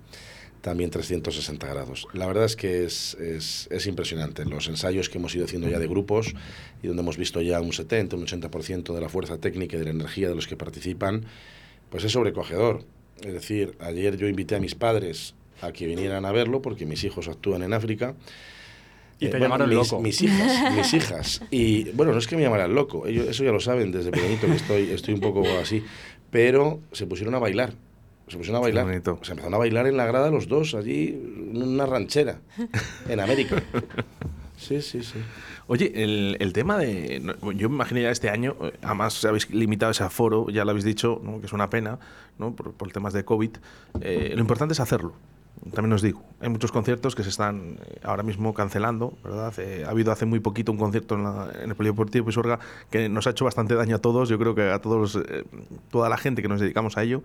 También 0.65 0.89
360 0.89 1.67
grados. 1.67 2.07
La 2.13 2.25
verdad 2.25 2.45
es 2.45 2.55
que 2.55 2.86
es, 2.86 3.13
es, 3.19 3.67
es 3.69 3.86
impresionante. 3.86 4.45
Los 4.45 4.67
ensayos 4.67 5.10
que 5.10 5.19
hemos 5.19 5.36
ido 5.36 5.45
haciendo 5.45 5.69
ya 5.69 5.77
de 5.77 5.86
grupos 5.86 6.34
y 6.81 6.88
donde 6.88 7.03
hemos 7.03 7.17
visto 7.17 7.39
ya 7.39 7.62
un 7.62 7.72
70, 7.72 8.15
un 8.15 8.25
80% 8.25 8.91
de 8.95 9.00
la 9.00 9.07
fuerza 9.07 9.38
técnica 9.38 9.75
y 9.75 9.79
de 9.79 9.86
la 9.86 9.91
energía 9.91 10.27
de 10.27 10.34
los 10.34 10.48
que 10.48 10.57
participan, 10.57 11.25
pues 11.91 12.03
es 12.03 12.13
sobrecogedor. 12.13 12.84
Es 13.24 13.31
decir, 13.31 13.77
ayer 13.79 14.17
yo 14.17 14.27
invité 14.27 14.55
a 14.55 14.60
mis 14.60 14.74
padres 14.74 15.36
a 15.62 15.72
que 15.72 15.86
vinieran 15.86 16.25
a 16.25 16.31
verlo 16.31 16.63
porque 16.63 16.88
mis 16.88 17.03
hijos 17.03 17.27
actúan 17.27 17.62
en 17.62 17.72
África. 17.72 18.15
Y 19.19 19.25
Eh, 19.25 19.29
te 19.29 19.38
bueno, 19.38 19.45
llamaron 19.45 19.69
mis, 19.69 19.77
loco. 19.77 20.01
Mis 20.01 20.19
hijas, 20.24 20.74
mis 20.74 20.93
hijas. 20.95 21.41
Y 21.51 21.91
bueno, 21.91 22.12
no 22.12 22.17
es 22.17 22.25
que 22.25 22.38
me 22.38 22.41
llamaran 22.41 22.74
loco, 22.74 23.05
ellos, 23.05 23.27
eso 23.27 23.43
ya 23.43 23.51
lo 23.51 23.60
saben 23.60 23.91
desde 23.91 24.10
pequeñito 24.10 24.48
que 24.48 24.55
estoy, 24.55 24.89
estoy 24.89 25.13
un 25.13 25.19
poco 25.19 25.43
así. 25.62 25.84
Pero 26.31 26.79
se 26.91 27.05
pusieron 27.05 27.36
a 27.36 27.38
bailar. 27.38 27.75
Se 28.27 28.38
pusieron 28.38 28.58
a 28.58 28.60
bailar. 28.62 28.88
Se 29.22 29.32
empezaron 29.32 29.53
a 29.53 29.58
bailar 29.58 29.88
en 29.88 29.98
la 29.98 30.05
grada 30.05 30.32
los 30.32 30.48
dos, 30.48 30.74
allí, 30.74 31.10
en 31.53 31.62
una 31.62 31.86
ranchera, 31.86 32.39
en 33.08 33.20
América. 33.20 33.62
Sí, 34.58 34.82
sí, 34.82 35.03
sí. 35.03 35.20
Oye, 35.67 35.91
el, 36.03 36.38
el 36.39 36.53
tema 36.53 36.77
de. 36.77 37.22
Yo 37.55 37.70
me 37.70 37.75
imaginé 37.75 38.03
ya 38.03 38.10
este 38.12 38.29
año, 38.29 38.55
eh, 38.62 38.74
además 38.82 39.24
habéis 39.25 39.50
limitado 39.50 39.91
ese 39.91 40.03
aforo, 40.03 40.48
ya 40.50 40.63
lo 40.63 40.72
habéis 40.72 40.86
dicho, 40.86 41.20
¿no? 41.24 41.39
que 41.39 41.48
es 41.48 41.53
una 41.53 41.70
pena, 41.70 42.00
¿no? 42.39 42.55
por, 42.55 42.72
por 42.74 42.91
temas 42.91 43.13
de 43.13 43.25
COVID. 43.25 43.51
Eh, 44.01 44.32
lo 44.36 44.41
importante 44.41 44.74
es 44.74 44.79
hacerlo. 44.79 45.13
También 45.74 45.94
os 45.94 46.01
digo, 46.01 46.24
hay 46.41 46.50
muchos 46.50 46.72
conciertos 46.72 47.15
que 47.15 47.24
se 47.24 47.29
están 47.29 47.77
eh, 47.86 48.00
ahora 48.03 48.24
mismo 48.24 48.53
cancelando, 48.53 49.17
¿verdad? 49.24 49.53
Eh, 49.58 49.84
ha 49.86 49.89
habido 49.89 50.12
hace 50.12 50.25
muy 50.25 50.39
poquito 50.39 50.72
un 50.72 50.77
concierto 50.77 51.15
en, 51.15 51.24
la- 51.24 51.50
en 51.62 51.70
el 51.70 51.75
Polideportivo 51.75 52.25
Pisuerga 52.27 52.60
que 52.91 53.10
nos 53.10 53.25
ha 53.27 53.32
hecho 53.32 53.46
bastante 53.46 53.74
daño 53.75 53.96
a 53.96 54.00
todos. 54.00 54.29
Yo 54.29 54.38
creo 54.38 54.53
que 54.55 54.70
a 54.70 54.79
todos, 54.79 55.15
eh, 55.15 55.44
toda 55.89 56.08
la 56.10 56.17
gente 56.17 56.41
que 56.41 56.48
nos 56.48 56.60
dedicamos 56.60 56.98
a 56.98 57.03
ello, 57.03 57.24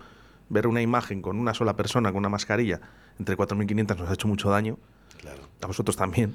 ver 0.50 0.66
una 0.66 0.83
imagen 0.83 1.23
con 1.23 1.38
una 1.38 1.54
sola 1.54 1.75
persona 1.75 2.11
con 2.11 2.19
una 2.19 2.28
mascarilla 2.28 2.80
entre 3.19 3.37
4.500 3.37 3.99
nos 3.99 4.11
ha 4.11 4.14
hecho 4.14 4.28
mucho 4.28 4.50
daño. 4.50 4.78
Claro. 5.21 5.42
A 5.61 5.66
vosotros 5.66 5.97
también. 5.97 6.35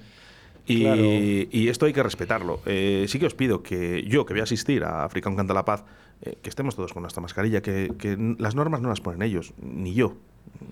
Y, 0.68 0.82
Claro. 0.82 1.02
y 1.04 1.68
esto 1.68 1.86
hay 1.86 1.94
que 1.94 2.02
respetarlo. 2.02 2.60
Eh, 2.66 3.06
sí 3.08 3.20
que 3.20 3.26
os 3.26 3.34
pido 3.36 3.62
que 3.62 4.04
yo, 4.08 4.26
que 4.26 4.34
voy 4.34 4.42
a 4.42 4.44
asistir 4.44 4.84
a 4.84 5.04
África 5.04 5.30
un 5.30 5.36
Canta 5.36 5.54
la 5.54 5.66
Paz, 5.66 5.84
eh, 6.22 6.38
que 6.42 6.50
estemos 6.50 6.76
todos 6.76 6.94
con 6.94 7.02
nuestra 7.02 7.22
mascarilla, 7.22 7.62
que, 7.62 7.92
las 8.40 8.56
normas 8.56 8.82
no 8.82 8.90
las 8.90 9.02
ponen 9.02 9.22
ellos, 9.22 9.54
ni 9.62 9.94
yo. 9.94 10.16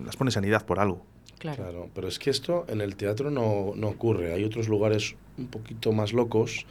Las 0.04 0.16
pone 0.16 0.30
Sanidad 0.30 0.64
por 0.64 0.80
algo. 0.80 1.04
Claro. 1.38 1.62
Claro, 1.64 1.90
pero 1.94 2.08
es 2.08 2.18
que 2.18 2.30
esto 2.30 2.64
en 2.68 2.80
el 2.80 2.96
teatro 2.96 3.30
no, 3.30 3.72
no 3.76 3.88
ocurre. 3.88 4.32
Hay 4.32 4.44
otros 4.44 4.68
lugares 4.68 5.16
un 5.36 5.48
poquito 5.48 5.92
más 5.92 6.12
locos 6.12 6.64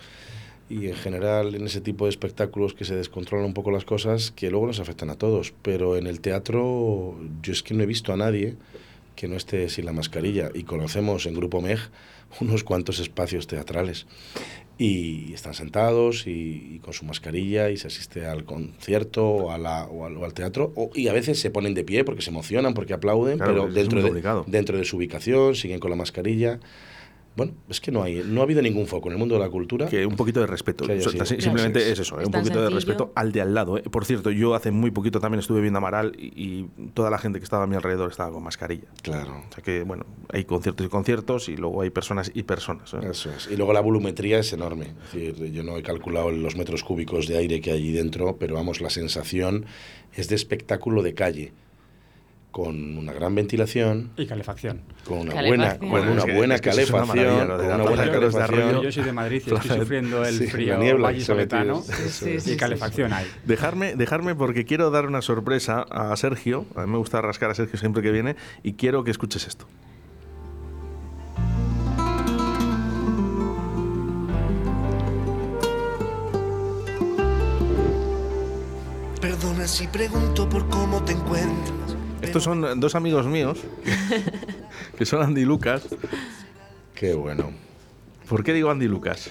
y 0.69 0.87
en 0.87 0.95
general 0.95 1.55
en 1.55 1.65
ese 1.65 1.81
tipo 1.81 2.05
de 2.05 2.09
espectáculos 2.09 2.73
que 2.73 2.85
se 2.85 2.95
descontrolan 2.95 3.45
un 3.45 3.53
poco 3.53 3.69
las 3.71 3.85
cosas 3.85 4.31
que 4.31 4.49
luego 4.49 4.67
nos 4.67 4.79
afectan 4.79 5.09
a 5.09 5.15
todos. 5.15 5.53
Pero 5.61 5.97
en 5.97 6.07
el 6.07 6.19
teatro 6.21 7.17
yo 7.41 7.51
es 7.53 7.61
que 7.63 7.73
no 7.73 7.83
he 7.83 7.85
visto 7.85 8.13
a 8.13 8.17
nadie 8.17 8.55
que 9.15 9.27
no 9.27 9.35
esté 9.35 9.69
sin 9.69 9.85
la 9.85 9.93
mascarilla 9.93 10.49
y 10.53 10.63
conocemos 10.63 11.25
en 11.27 11.35
Grupo 11.35 11.61
MEG 11.61 11.77
unos 12.41 12.63
cuantos 12.63 12.99
espacios 12.99 13.45
teatrales 13.45 14.07
y 14.79 15.33
están 15.33 15.53
sentados 15.53 16.25
y, 16.25 16.75
y 16.75 16.79
con 16.79 16.93
su 16.93 17.05
mascarilla 17.05 17.69
y 17.69 17.77
se 17.77 17.87
asiste 17.87 18.25
al 18.25 18.43
concierto 18.43 19.23
o, 19.27 19.51
a 19.51 19.59
la- 19.59 19.85
o 19.85 20.05
al, 20.05 20.17
o 20.17 20.25
al 20.25 20.33
teatro 20.33 20.71
o- 20.75 20.89
y 20.95 21.07
a 21.09 21.13
veces 21.13 21.39
se 21.39 21.51
ponen 21.51 21.75
de 21.75 21.83
pie 21.83 22.03
porque 22.03 22.23
se 22.23 22.31
emocionan, 22.31 22.73
porque 22.73 22.93
aplauden, 22.93 23.37
Claro, 23.37 23.53
pero 23.53 23.73
dentro 23.73 23.99
de, 24.01 24.09
dentro 24.47 24.77
de 24.79 24.83
su 24.85 24.97
ubicación 24.97 25.53
siguen 25.55 25.79
con 25.79 25.91
la 25.91 25.95
mascarilla. 25.95 26.59
Bueno, 27.35 27.53
es 27.67 27.81
que 27.81 27.91
no 27.91 28.03
hay, 28.03 28.23
no 28.25 28.41
ha 28.41 28.43
habido 28.43 28.61
ningún 28.61 28.85
foco 28.85 29.07
en 29.09 29.13
el 29.13 29.17
mundo 29.19 29.35
de 29.35 29.41
la 29.41 29.49
cultura. 29.49 29.87
Que 29.87 30.05
un 30.05 30.15
poquito 30.15 30.39
de 30.39 30.47
respeto. 30.47 30.85
Simplemente 31.25 31.91
es 31.91 31.99
eso, 31.99 32.19
eh, 32.21 32.25
un 32.25 32.31
poquito 32.31 32.61
de 32.61 32.69
respeto 32.69 33.11
al 33.15 33.31
de 33.31 33.41
al 33.41 33.53
lado. 33.53 33.77
eh. 33.77 33.83
Por 33.83 34.05
cierto, 34.05 34.29
yo 34.31 34.53
hace 34.55 34.71
muy 34.71 34.91
poquito 34.91 35.19
también 35.19 35.39
estuve 35.39 35.61
viendo 35.61 35.77
Amaral 35.79 36.13
y, 36.17 36.27
y 36.35 36.69
toda 36.93 37.09
la 37.09 37.17
gente 37.17 37.39
que 37.39 37.43
estaba 37.43 37.63
a 37.63 37.67
mi 37.67 37.75
alrededor 37.75 38.11
estaba 38.11 38.31
con 38.31 38.43
mascarilla. 38.43 38.87
Claro. 39.01 39.43
O 39.49 39.53
sea 39.53 39.63
que, 39.63 39.83
bueno, 39.83 40.05
hay 40.31 40.45
conciertos 40.45 40.85
y 40.85 40.89
conciertos 40.89 41.49
y 41.49 41.57
luego 41.57 41.81
hay 41.81 41.89
personas 41.89 42.31
y 42.33 42.43
personas. 42.43 42.93
¿eh? 42.93 42.97
Eso 43.09 43.31
es. 43.31 43.49
Y 43.51 43.55
luego 43.57 43.73
la 43.73 43.81
volumetría 43.81 44.37
es 44.39 44.53
enorme. 44.53 44.93
Es 45.05 45.13
decir, 45.13 45.51
yo 45.51 45.63
no 45.63 45.77
he 45.77 45.81
calculado 45.83 46.29
los 46.31 46.55
metros 46.55 46.83
cúbicos 46.83 47.27
de 47.27 47.37
aire 47.37 47.61
que 47.61 47.71
hay 47.71 47.77
allí 47.79 47.91
dentro, 47.91 48.37
pero 48.37 48.53
vamos, 48.55 48.79
la 48.79 48.89
sensación 48.89 49.65
es 50.15 50.29
de 50.29 50.35
espectáculo 50.35 51.01
de 51.01 51.13
calle. 51.15 51.51
Con 52.53 52.99
una 52.99 53.11
gran 53.13 53.33
ventilación, 53.33 54.11
Y 54.15 54.27
calefacción. 54.27 54.81
con 55.05 55.21
una 55.21 55.33
Calefacción. 55.33 55.57
buena, 55.57 55.79
con 55.79 55.89
Bueno, 55.89 56.11
una 56.11 56.19
es 56.19 56.25
que- 56.25 56.33
buena 56.35 56.53
es 56.55 56.61
que 56.61 56.69
eso 56.69 56.81
es 56.81 56.89
una 56.91 56.99
calefacción, 56.99 57.47
con 57.47 57.65
una 57.65 57.77
buena 57.83 58.11
calefacción. 58.11 58.81
Yo 58.83 58.91
soy 58.91 59.03
de 59.03 59.11
Madrid 59.11 59.41
y 59.47 59.53
estoy 59.55 59.79
sufriendo 59.79 60.23
el 60.23 60.37
Sí, 60.37 60.47
frío 60.47 60.73
la 60.75 60.79
niebla 60.79 61.13
Sí, 61.15 62.09
sí, 62.11 62.29
y 62.29 62.39
sí, 62.39 62.55
calefacción 62.55 63.11
hay. 63.11 63.25
Dejarme, 63.45 63.95
dejarme 63.95 64.35
porque 64.35 64.65
quiero 64.65 64.91
dar 64.91 65.07
una 65.07 65.23
sorpresa 65.23 65.81
a 65.89 66.15
Sergio. 66.15 66.67
A 66.75 66.85
mí 66.85 66.91
me 66.91 66.99
gusta 66.99 67.23
rascar 67.23 67.49
a 67.49 67.55
Sergio 67.55 67.79
siempre 67.79 68.03
que 68.03 68.11
viene 68.11 68.35
y 68.61 68.73
quiero 68.73 69.03
que 69.03 69.09
escuches 69.09 69.47
esto. 69.47 69.65
Perdona 79.21 79.67
si 79.67 79.87
pregunto 79.87 80.47
por 80.49 80.67
cómo 80.69 81.01
te 81.03 81.13
encuentras. 81.13 81.95
Estos 82.33 82.45
son 82.45 82.79
dos 82.79 82.95
amigos 82.95 83.27
míos, 83.27 83.59
que 84.97 85.05
son 85.05 85.21
Andy 85.21 85.41
y 85.41 85.45
Lucas. 85.45 85.83
Qué 86.95 87.13
bueno. 87.13 87.51
¿Por 88.27 88.43
qué 88.43 88.53
digo 88.53 88.71
Andy 88.71 88.85
y 88.85 88.87
Lucas? 88.87 89.29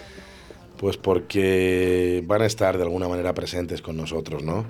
Pues 0.77 0.99
porque 0.99 2.23
van 2.25 2.43
a 2.43 2.47
estar 2.47 2.77
de 2.77 2.85
alguna 2.85 3.09
manera 3.09 3.35
presentes 3.35 3.83
con 3.83 3.97
nosotros, 3.97 4.45
¿no? 4.45 4.67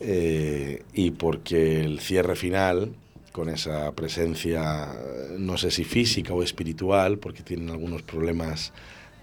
Eh, 0.00 0.84
y 0.94 1.10
porque 1.10 1.80
el 1.80 2.00
cierre 2.00 2.34
final, 2.34 2.94
con 3.30 3.50
esa 3.50 3.92
presencia, 3.92 4.88
no 5.36 5.58
sé 5.58 5.70
si 5.70 5.84
física 5.84 6.32
o 6.32 6.42
espiritual, 6.42 7.18
porque 7.18 7.42
tienen 7.42 7.68
algunos 7.68 8.00
problemas 8.00 8.72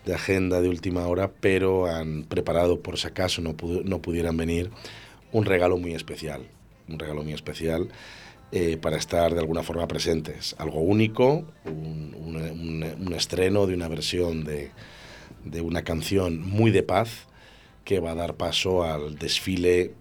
de 0.05 0.13
agenda 0.13 0.61
de 0.61 0.69
última 0.69 1.07
hora, 1.07 1.31
pero 1.41 1.87
han 1.87 2.21
preparado, 2.25 2.81
por 2.81 2.99
si 2.99 3.07
acaso 3.07 3.41
no, 3.41 3.55
no 3.83 3.99
pudieran 3.99 4.37
venir, 4.37 4.69
un 5.31 5.45
regalo 5.45 5.77
muy 5.77 5.95
especial. 5.95 6.43
Un 6.87 6.99
regalo 6.99 7.23
muy 7.23 7.33
especial 7.33 7.89
eh, 8.51 8.77
para 8.77 8.97
estar 8.97 9.33
de 9.33 9.39
alguna 9.39 9.63
forma 9.63 9.87
presentes. 9.87 10.55
Algo 10.57 10.81
único, 10.81 11.45
un, 11.65 12.15
un- 12.17 12.35
un- 12.37 13.07
un 13.07 13.13
estreno 13.13 13.67
de 13.67 13.73
una 13.73 13.87
versión 13.87 14.43
de, 14.43 14.71
de 15.45 15.61
una 15.61 15.83
canción 15.83 16.41
muy 16.41 16.71
de 16.71 16.83
paz 16.83 17.27
que 17.83 17.99
va 17.99 18.11
a 18.11 18.15
dar 18.15 18.35
paso 18.35 18.83
al 18.83 19.17
desfile 19.17 19.93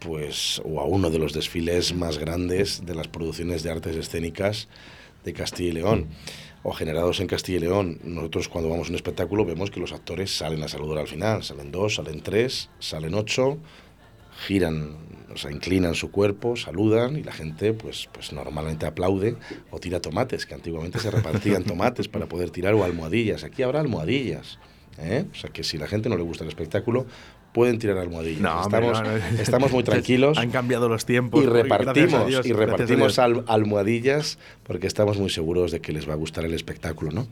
pues 0.00 0.60
o 0.64 0.80
a 0.80 0.84
uno 0.84 1.10
de 1.10 1.18
los 1.18 1.32
desfiles 1.32 1.94
más 1.94 2.18
grandes 2.18 2.84
de 2.84 2.94
las 2.94 3.08
producciones 3.08 3.62
de 3.62 3.70
artes 3.70 3.96
escénicas 3.96 4.68
de 5.24 5.32
Castilla 5.32 5.70
y 5.70 5.72
León 5.72 6.06
o 6.62 6.72
generados 6.72 7.20
en 7.20 7.26
Castilla 7.26 7.58
y 7.58 7.60
León. 7.62 7.98
Nosotros 8.04 8.48
cuando 8.48 8.68
vamos 8.70 8.88
a 8.88 8.90
un 8.90 8.96
espectáculo 8.96 9.44
vemos 9.44 9.70
que 9.70 9.80
los 9.80 9.92
actores 9.92 10.36
salen 10.36 10.62
a 10.62 10.68
saludar 10.68 10.98
al 10.98 11.08
final, 11.08 11.42
salen 11.44 11.72
dos, 11.72 11.94
salen 11.96 12.20
tres, 12.22 12.68
salen 12.78 13.14
ocho, 13.14 13.58
giran 14.46 14.96
o 15.32 15.36
sea, 15.36 15.50
inclinan 15.50 15.94
su 15.94 16.10
cuerpo, 16.10 16.56
saludan 16.56 17.16
y 17.16 17.22
la 17.22 17.32
gente 17.32 17.72
pues, 17.72 18.08
pues 18.12 18.32
normalmente 18.32 18.86
aplaude 18.86 19.36
o 19.70 19.78
tira 19.80 20.00
tomates, 20.00 20.46
que 20.46 20.54
antiguamente 20.54 20.98
se 20.98 21.10
repartían 21.10 21.64
tomates 21.64 22.08
para 22.08 22.26
poder 22.26 22.50
tirar 22.50 22.74
o 22.74 22.84
almohadillas. 22.84 23.44
Aquí 23.44 23.62
habrá 23.62 23.80
almohadillas. 23.80 24.58
¿eh? 24.98 25.24
O 25.30 25.34
sea 25.34 25.50
que 25.50 25.64
si 25.64 25.78
la 25.78 25.86
gente 25.88 26.08
no 26.08 26.16
le 26.16 26.22
gusta 26.22 26.44
el 26.44 26.48
espectáculo, 26.48 27.06
pueden 27.52 27.78
tirar 27.78 27.96
almohadillas. 27.98 28.40
No, 28.42 28.60
hombre, 28.62 28.86
estamos, 28.86 29.02
no, 29.02 29.18
no. 29.36 29.40
estamos 29.42 29.72
muy 29.72 29.82
tranquilos. 29.92 30.36
Han 30.38 30.50
cambiado 30.50 30.88
los 30.88 31.06
tiempos. 31.06 31.42
Y 31.42 31.46
repartimos, 31.46 32.26
Dios, 32.26 32.46
y 32.46 32.52
repartimos 32.52 33.18
al- 33.18 33.44
almohadillas 33.46 34.38
porque 34.62 34.86
estamos 34.86 35.18
muy 35.18 35.30
seguros 35.30 35.70
de 35.72 35.80
que 35.80 35.92
les 35.92 36.08
va 36.08 36.12
a 36.12 36.16
gustar 36.16 36.44
el 36.44 36.54
espectáculo, 36.54 37.12
¿no? 37.12 37.26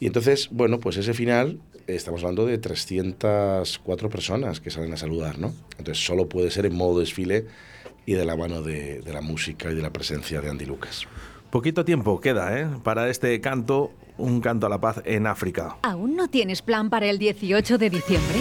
Y 0.00 0.06
entonces, 0.06 0.48
bueno, 0.50 0.78
pues 0.80 0.96
ese 0.96 1.14
final, 1.14 1.60
estamos 1.86 2.22
hablando 2.22 2.46
de 2.46 2.58
304 2.58 4.10
personas 4.10 4.60
que 4.60 4.70
salen 4.70 4.92
a 4.92 4.96
saludar, 4.96 5.38
¿no? 5.38 5.52
Entonces 5.78 6.04
solo 6.04 6.28
puede 6.28 6.50
ser 6.50 6.66
en 6.66 6.76
modo 6.76 7.00
desfile 7.00 7.46
y 8.06 8.12
de 8.14 8.24
la 8.24 8.36
mano 8.36 8.62
de, 8.62 9.00
de 9.00 9.12
la 9.12 9.20
música 9.20 9.70
y 9.70 9.74
de 9.74 9.82
la 9.82 9.92
presencia 9.92 10.40
de 10.40 10.48
Andy 10.48 10.66
Lucas. 10.66 11.06
Poquito 11.50 11.84
tiempo 11.84 12.20
queda, 12.20 12.60
¿eh? 12.60 12.68
Para 12.84 13.08
este 13.08 13.40
canto, 13.40 13.92
un 14.18 14.40
canto 14.40 14.66
a 14.66 14.70
la 14.70 14.80
paz 14.80 15.00
en 15.04 15.26
África. 15.26 15.78
¿Aún 15.82 16.14
no 16.14 16.28
tienes 16.28 16.62
plan 16.62 16.90
para 16.90 17.06
el 17.06 17.18
18 17.18 17.78
de 17.78 17.90
diciembre? 17.90 18.38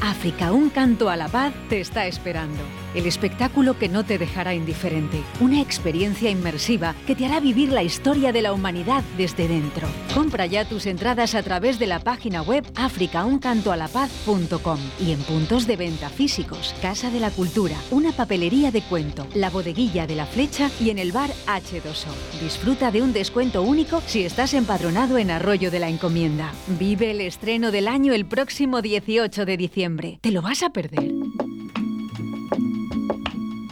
África, 0.00 0.52
un 0.52 0.70
canto 0.70 1.08
a 1.08 1.16
la 1.16 1.28
paz 1.28 1.52
te 1.68 1.80
está 1.80 2.06
esperando. 2.06 2.85
El 2.96 3.06
espectáculo 3.06 3.78
que 3.78 3.88
no 3.90 4.04
te 4.04 4.16
dejará 4.16 4.54
indiferente. 4.54 5.22
Una 5.40 5.60
experiencia 5.60 6.30
inmersiva 6.30 6.94
que 7.06 7.14
te 7.14 7.26
hará 7.26 7.40
vivir 7.40 7.70
la 7.70 7.82
historia 7.82 8.32
de 8.32 8.40
la 8.40 8.54
humanidad 8.54 9.04
desde 9.18 9.48
dentro. 9.48 9.86
Compra 10.14 10.46
ya 10.46 10.64
tus 10.64 10.86
entradas 10.86 11.34
a 11.34 11.42
través 11.42 11.78
de 11.78 11.86
la 11.86 12.00
página 12.00 12.40
web 12.40 12.64
africauncantoalapaz.com 12.74 14.78
y 14.98 15.12
en 15.12 15.20
puntos 15.20 15.66
de 15.66 15.76
venta 15.76 16.08
físicos, 16.08 16.74
Casa 16.80 17.10
de 17.10 17.20
la 17.20 17.30
Cultura, 17.30 17.76
una 17.90 18.12
papelería 18.12 18.70
de 18.70 18.80
cuento, 18.80 19.26
la 19.34 19.50
bodeguilla 19.50 20.06
de 20.06 20.16
la 20.16 20.24
flecha 20.24 20.70
y 20.80 20.88
en 20.88 20.98
el 20.98 21.12
bar 21.12 21.28
H2O. 21.46 22.40
Disfruta 22.40 22.90
de 22.90 23.02
un 23.02 23.12
descuento 23.12 23.60
único 23.60 24.00
si 24.06 24.24
estás 24.24 24.54
empadronado 24.54 25.18
en 25.18 25.30
Arroyo 25.30 25.70
de 25.70 25.80
la 25.80 25.90
Encomienda. 25.90 26.50
Vive 26.78 27.10
el 27.10 27.20
estreno 27.20 27.72
del 27.72 27.88
año 27.88 28.14
el 28.14 28.24
próximo 28.24 28.80
18 28.80 29.44
de 29.44 29.56
diciembre. 29.58 30.18
¿Te 30.22 30.30
lo 30.30 30.40
vas 30.40 30.62
a 30.62 30.70
perder? 30.70 31.12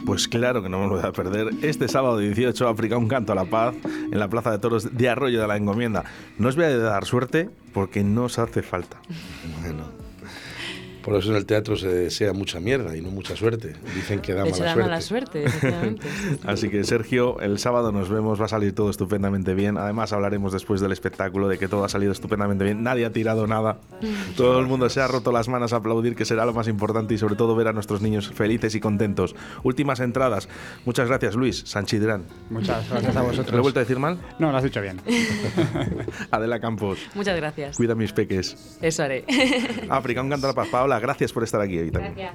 Pues 0.05 0.27
claro 0.27 0.61
que 0.61 0.69
no 0.69 0.79
me 0.79 0.87
lo 0.87 0.95
voy 0.95 1.03
a 1.03 1.11
perder. 1.11 1.49
Este 1.63 1.87
sábado 1.87 2.19
18, 2.19 2.67
África, 2.67 2.97
un 2.97 3.07
canto 3.07 3.31
a 3.31 3.35
la 3.35 3.45
paz 3.45 3.75
en 3.83 4.19
la 4.19 4.27
Plaza 4.27 4.51
de 4.51 4.59
Toros 4.59 4.95
de 4.95 5.09
Arroyo 5.09 5.41
de 5.41 5.47
la 5.47 5.57
Encomienda. 5.57 6.03
No 6.37 6.49
os 6.49 6.55
voy 6.55 6.65
a 6.65 6.77
dar 6.77 7.05
suerte 7.05 7.49
porque 7.73 8.03
no 8.03 8.25
os 8.25 8.37
hace 8.37 8.61
falta. 8.61 8.97
Bueno. 9.61 9.83
Por 11.05 11.15
eso 11.15 11.29
en 11.29 11.35
el 11.37 11.45
teatro 11.45 11.77
se 11.77 11.87
desea 11.87 12.33
mucha 12.33 12.59
mierda 12.59 12.97
y 12.97 13.01
no 13.01 13.11
mucha 13.11 13.35
suerte. 13.35 13.75
Dicen 13.93 14.21
que 14.21 14.33
da 14.33 14.41
De 14.41 14.49
hecho, 14.49 14.59
mala 14.63 14.71
da 14.71 14.73
suerte. 14.73 14.89
mala 14.89 15.01
suerte, 15.01 15.43
efectivamente. 15.45 16.07
Así 16.47 16.69
que 16.69 16.83
Sergio, 16.83 17.39
el 17.41 17.59
sábado 17.59 17.91
nos 17.91 18.09
vemos, 18.09 18.41
va 18.41 18.45
a 18.45 18.47
salir 18.47 18.73
todo 18.73 18.89
estupendamente 18.89 19.53
bien. 19.53 19.77
Además 19.77 20.13
hablaremos 20.13 20.51
después 20.51 20.81
del 20.81 20.91
espectáculo 20.91 21.47
de 21.47 21.59
que 21.59 21.67
todo 21.67 21.83
ha 21.85 21.89
salido 21.89 22.11
estupendamente 22.11 22.63
bien. 22.63 22.81
Nadie 22.81 23.05
ha 23.05 23.11
tirado 23.11 23.45
nada. 23.45 23.77
Todo 24.35 24.59
el 24.59 24.65
mundo 24.65 24.89
se 24.89 24.99
ha 24.99 25.07
roto 25.07 25.31
las 25.31 25.47
manos 25.47 25.73
a 25.73 25.75
aplaudir, 25.75 26.15
que 26.15 26.25
será 26.25 26.43
lo 26.43 26.53
más 26.53 26.67
importante 26.67 27.13
y 27.13 27.19
sobre 27.19 27.35
todo 27.35 27.55
ver 27.55 27.67
a 27.67 27.73
nuestros 27.73 28.01
niños 28.01 28.31
felices 28.33 28.73
y 28.73 28.79
contentos. 28.79 29.35
Últimas 29.61 29.99
entradas. 29.99 30.49
Muchas 30.85 31.07
gracias, 31.07 31.35
Luis 31.35 31.61
Sanchidrán. 31.67 32.23
Muchas 32.49 32.89
gracias 32.89 33.15
a 33.15 33.19
¿Lo 33.21 33.25
he 33.27 33.29
vosotros. 33.31 33.61
vuelto 33.61 33.79
a 33.79 33.83
decir 33.83 33.99
mal? 33.99 34.17
No, 34.39 34.51
lo 34.51 34.57
has 34.57 34.63
dicho 34.63 34.81
bien. 34.81 34.99
Adela 36.31 36.59
Campos. 36.59 36.97
Muchas 37.13 37.35
gracias. 37.37 37.77
Cuida 37.77 37.95
mis 37.95 38.11
peques. 38.11 38.77
Eso 38.81 39.03
haré. 39.03 39.23
África, 39.89 40.21
un 40.21 40.29
canto 40.29 40.47
a 40.47 40.49
la 40.49 40.55
paz. 40.55 40.67
Paola, 40.69 40.94
gracias 41.01 41.31
por 41.33 41.43
estar 41.43 41.61
aquí 41.61 41.77
hoy 41.77 41.91
también. 41.91 42.31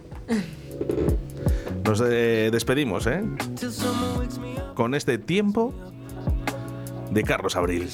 Nos 1.85 2.03
eh, 2.05 2.51
despedimos, 2.53 3.07
¿eh? 3.07 3.23
Con 4.75 4.95
este 4.95 5.19
tiempo 5.19 5.75
de 7.11 7.23
Carlos 7.23 7.57
Abril. 7.57 7.89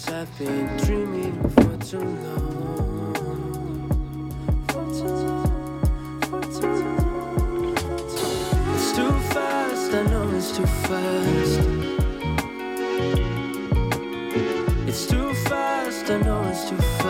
I 9.96 10.02
know 10.02 10.28
it's 10.36 10.52
too 10.52 10.66
fast. 10.66 11.60
It's 14.86 15.06
too 15.06 15.32
fast, 15.48 16.10
I 16.10 16.18
know 16.18 16.42
it's 16.50 16.68
too 16.68 16.76
fast. 16.76 17.05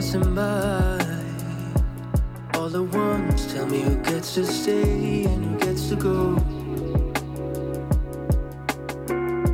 Passing 0.00 0.34
by. 0.34 0.98
All 2.54 2.74
at 2.74 2.94
once, 2.94 3.52
tell 3.52 3.66
me 3.66 3.82
who 3.82 3.96
gets 3.96 4.32
to 4.34 4.46
stay 4.46 5.24
and 5.24 5.44
who 5.44 5.58
gets 5.58 5.90
to 5.90 5.96
go. 5.96 6.36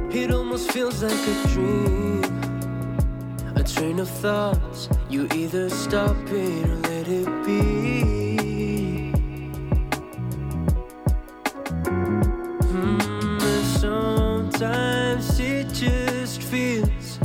It 0.09 0.31
almost 0.31 0.71
feels 0.71 1.03
like 1.03 1.25
a 1.35 1.49
dream. 1.49 2.23
A 3.57 3.65
train 3.65 3.99
of 3.99 4.09
thoughts, 4.09 4.89
you 5.11 5.27
either 5.35 5.69
stop 5.69 6.17
it 6.29 6.69
or 6.71 6.77
let 6.91 7.09
it 7.09 7.29
be. 7.45 9.13
Mm, 12.71 13.65
sometimes 13.81 15.41
it 15.41 15.73
just 15.73 16.41
feels 16.41 17.19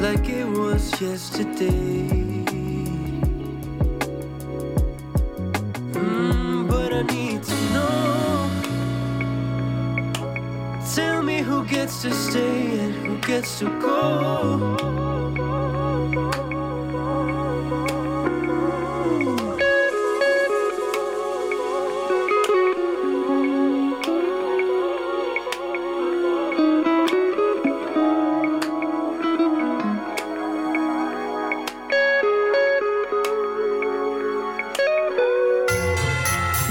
like 0.00 0.26
it 0.30 0.46
was 0.46 0.98
yesterday. 1.02 1.53
Gets 11.84 12.00
to 12.00 12.10
stay 12.14 12.78
and 12.80 12.94
who 12.94 13.18
gets 13.18 13.58
to 13.58 13.66
go. 13.78 14.74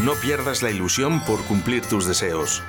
No 0.02 0.16
pierdas 0.16 0.64
la 0.64 0.72
ilusión 0.72 1.24
por 1.24 1.44
cumplir 1.44 1.86
tus 1.86 2.08
deseos. 2.08 2.64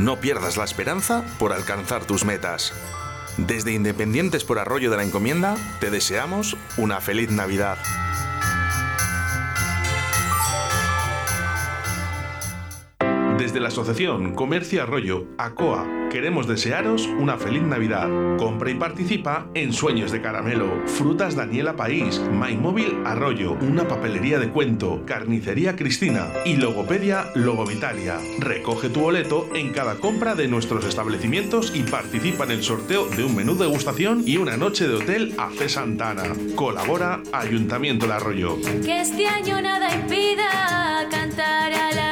No 0.00 0.18
pierdas 0.18 0.56
la 0.56 0.64
esperanza 0.64 1.22
por 1.38 1.52
alcanzar 1.52 2.06
tus 2.06 2.24
metas. 2.24 2.72
Desde 3.36 3.72
Independientes 3.72 4.44
por 4.44 4.58
Arroyo 4.58 4.90
de 4.90 4.96
la 4.96 5.02
Encomienda, 5.02 5.56
te 5.78 5.90
deseamos 5.90 6.56
una 6.78 7.02
feliz 7.02 7.30
Navidad. 7.30 7.76
Desde 13.36 13.60
la 13.60 13.68
Asociación 13.68 14.34
Comercio 14.34 14.82
Arroyo, 14.82 15.26
ACOA, 15.36 15.86
queremos 16.10 16.46
desearos 16.46 17.06
una 17.06 17.38
feliz 17.38 17.62
Navidad. 17.62 18.08
Compra 18.36 18.70
y 18.70 18.74
participa 18.74 19.46
en 19.54 19.72
Sueños 19.72 20.12
de 20.12 20.20
Caramelo, 20.20 20.82
Frutas 20.86 21.36
Daniela 21.36 21.76
País, 21.76 22.20
MyMóvil 22.32 22.98
Arroyo, 23.06 23.52
una 23.62 23.88
papelería 23.88 24.38
de 24.38 24.50
cuento, 24.50 25.04
Carnicería 25.06 25.76
Cristina 25.76 26.28
y 26.44 26.56
Logopedia 26.56 27.26
Logovitalia. 27.34 28.18
Recoge 28.38 28.90
tu 28.90 29.00
boleto 29.00 29.48
en 29.54 29.72
cada 29.72 29.94
compra 29.94 30.34
de 30.34 30.48
nuestros 30.48 30.84
establecimientos 30.84 31.72
y 31.74 31.84
participa 31.84 32.44
en 32.44 32.50
el 32.50 32.62
sorteo 32.62 33.06
de 33.06 33.24
un 33.24 33.36
menú 33.36 33.56
degustación 33.56 34.22
y 34.26 34.36
una 34.36 34.56
noche 34.56 34.88
de 34.88 34.94
hotel 34.94 35.34
a 35.38 35.50
C. 35.50 35.68
Santana. 35.68 36.24
Colabora 36.56 37.22
Ayuntamiento 37.32 38.06
de 38.06 38.12
Arroyo. 38.12 38.56
Que 38.84 39.00
este 39.00 39.26
año 39.26 39.62
nada 39.62 39.94
impida 39.94 41.08
cantar 41.10 41.72
a 41.72 41.94
la. 41.94 42.09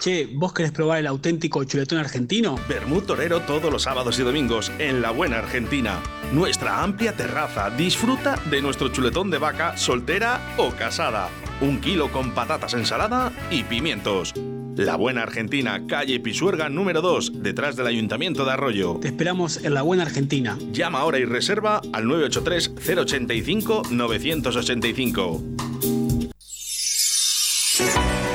Che, 0.00 0.28
¿vos 0.32 0.52
querés 0.52 0.70
probar 0.70 1.00
el 1.00 1.08
auténtico 1.08 1.64
chuletón 1.64 1.98
argentino? 1.98 2.56
Bermud 2.68 3.02
Torero 3.02 3.40
todos 3.40 3.72
los 3.72 3.82
sábados 3.82 4.16
y 4.20 4.22
domingos 4.22 4.70
en 4.78 5.02
La 5.02 5.10
Buena 5.10 5.38
Argentina. 5.38 6.00
Nuestra 6.32 6.84
amplia 6.84 7.16
terraza. 7.16 7.70
Disfruta 7.70 8.40
de 8.48 8.62
nuestro 8.62 8.90
chuletón 8.90 9.28
de 9.30 9.38
vaca 9.38 9.76
soltera 9.76 10.54
o 10.56 10.70
casada. 10.70 11.30
Un 11.60 11.80
kilo 11.80 12.12
con 12.12 12.30
patatas 12.32 12.74
ensalada 12.74 13.32
y 13.50 13.64
pimientos. 13.64 14.34
La 14.76 14.94
Buena 14.94 15.24
Argentina, 15.24 15.82
calle 15.88 16.20
Pisuerga 16.20 16.68
número 16.68 17.02
2, 17.02 17.42
detrás 17.42 17.74
del 17.74 17.88
Ayuntamiento 17.88 18.44
de 18.44 18.52
Arroyo. 18.52 18.98
Te 19.00 19.08
esperamos 19.08 19.64
en 19.64 19.74
la 19.74 19.82
buena 19.82 20.04
Argentina. 20.04 20.56
Llama 20.70 21.00
ahora 21.00 21.18
y 21.18 21.24
reserva 21.24 21.80
al 21.92 22.06
983 22.06 22.98
085 22.98 23.82
985. 23.90 25.42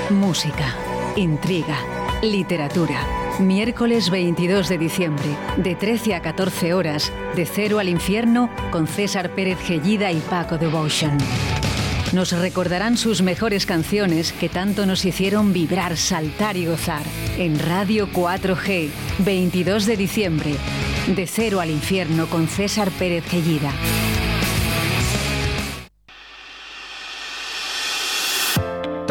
Música, 0.09 0.75
intriga, 1.15 1.77
literatura. 2.21 2.99
Miércoles 3.39 4.09
22 4.09 4.69
de 4.69 4.77
diciembre, 4.77 5.25
de 5.57 5.75
13 5.75 6.15
a 6.15 6.21
14 6.21 6.73
horas, 6.73 7.11
de 7.35 7.45
Cero 7.45 7.79
al 7.79 7.89
Infierno, 7.89 8.49
con 8.71 8.87
César 8.87 9.31
Pérez 9.31 9.59
Gellida 9.59 10.11
y 10.11 10.19
Paco 10.19 10.57
Devotion. 10.57 11.17
Nos 12.13 12.31
recordarán 12.31 12.97
sus 12.97 13.21
mejores 13.21 13.65
canciones 13.65 14.33
que 14.33 14.49
tanto 14.49 14.85
nos 14.85 15.03
hicieron 15.03 15.51
vibrar, 15.51 15.97
saltar 15.97 16.57
y 16.57 16.67
gozar. 16.67 17.03
En 17.37 17.59
Radio 17.59 18.07
4G, 18.11 18.89
22 19.19 19.85
de 19.85 19.97
diciembre, 19.97 20.55
de 21.07 21.27
Cero 21.27 21.59
al 21.59 21.71
Infierno 21.71 22.27
con 22.27 22.47
César 22.47 22.91
Pérez 22.91 23.25
Gellida. 23.25 23.71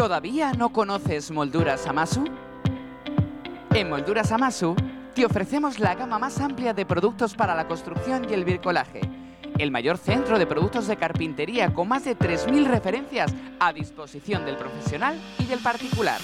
¿Todavía 0.03 0.51
no 0.51 0.73
conoces 0.73 1.31
Molduras 1.31 1.87
Amasu? 1.87 2.25
En 3.73 3.89
Molduras 3.89 4.33
Amasu 4.33 4.75
te 5.15 5.25
ofrecemos 5.25 5.79
la 5.79 5.95
gama 5.95 6.19
más 6.19 6.41
amplia 6.41 6.73
de 6.73 6.85
productos 6.85 7.35
para 7.35 7.55
la 7.55 7.69
construcción 7.69 8.29
y 8.29 8.33
el 8.33 8.43
bricolaje. 8.43 8.99
El 9.57 9.71
mayor 9.71 9.97
centro 9.97 10.37
de 10.37 10.45
productos 10.45 10.87
de 10.87 10.97
carpintería 10.97 11.73
con 11.73 11.87
más 11.87 12.03
de 12.03 12.17
3.000 12.17 12.65
referencias 12.65 13.33
a 13.61 13.71
disposición 13.71 14.43
del 14.43 14.57
profesional 14.57 15.17
y 15.39 15.45
del 15.45 15.59
particular. 15.59 16.19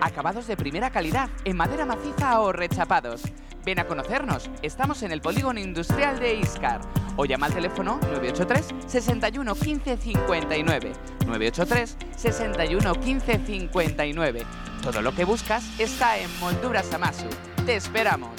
Acabados 0.00 0.46
de 0.46 0.56
primera 0.56 0.90
calidad 0.90 1.28
en 1.44 1.56
madera 1.56 1.84
maciza 1.84 2.40
o 2.40 2.52
rechapados. 2.52 3.22
Ven 3.64 3.78
a 3.78 3.86
conocernos, 3.86 4.50
estamos 4.62 5.02
en 5.02 5.12
el 5.12 5.20
polígono 5.20 5.60
industrial 5.60 6.18
de 6.18 6.36
Iscar 6.36 6.80
o 7.16 7.26
llama 7.26 7.46
al 7.46 7.54
teléfono 7.54 7.98
983 8.10 8.74
61 8.86 9.54
15 9.54 9.96
59. 9.98 10.92
983 11.26 11.96
61 12.16 12.94
15 12.94 13.40
59. 13.46 14.46
Todo 14.82 15.02
lo 15.02 15.14
que 15.14 15.24
buscas 15.24 15.64
está 15.78 16.18
en 16.18 16.30
Molduras 16.40 16.92
Amasu. 16.94 17.26
Te 17.66 17.76
esperamos. 17.76 18.30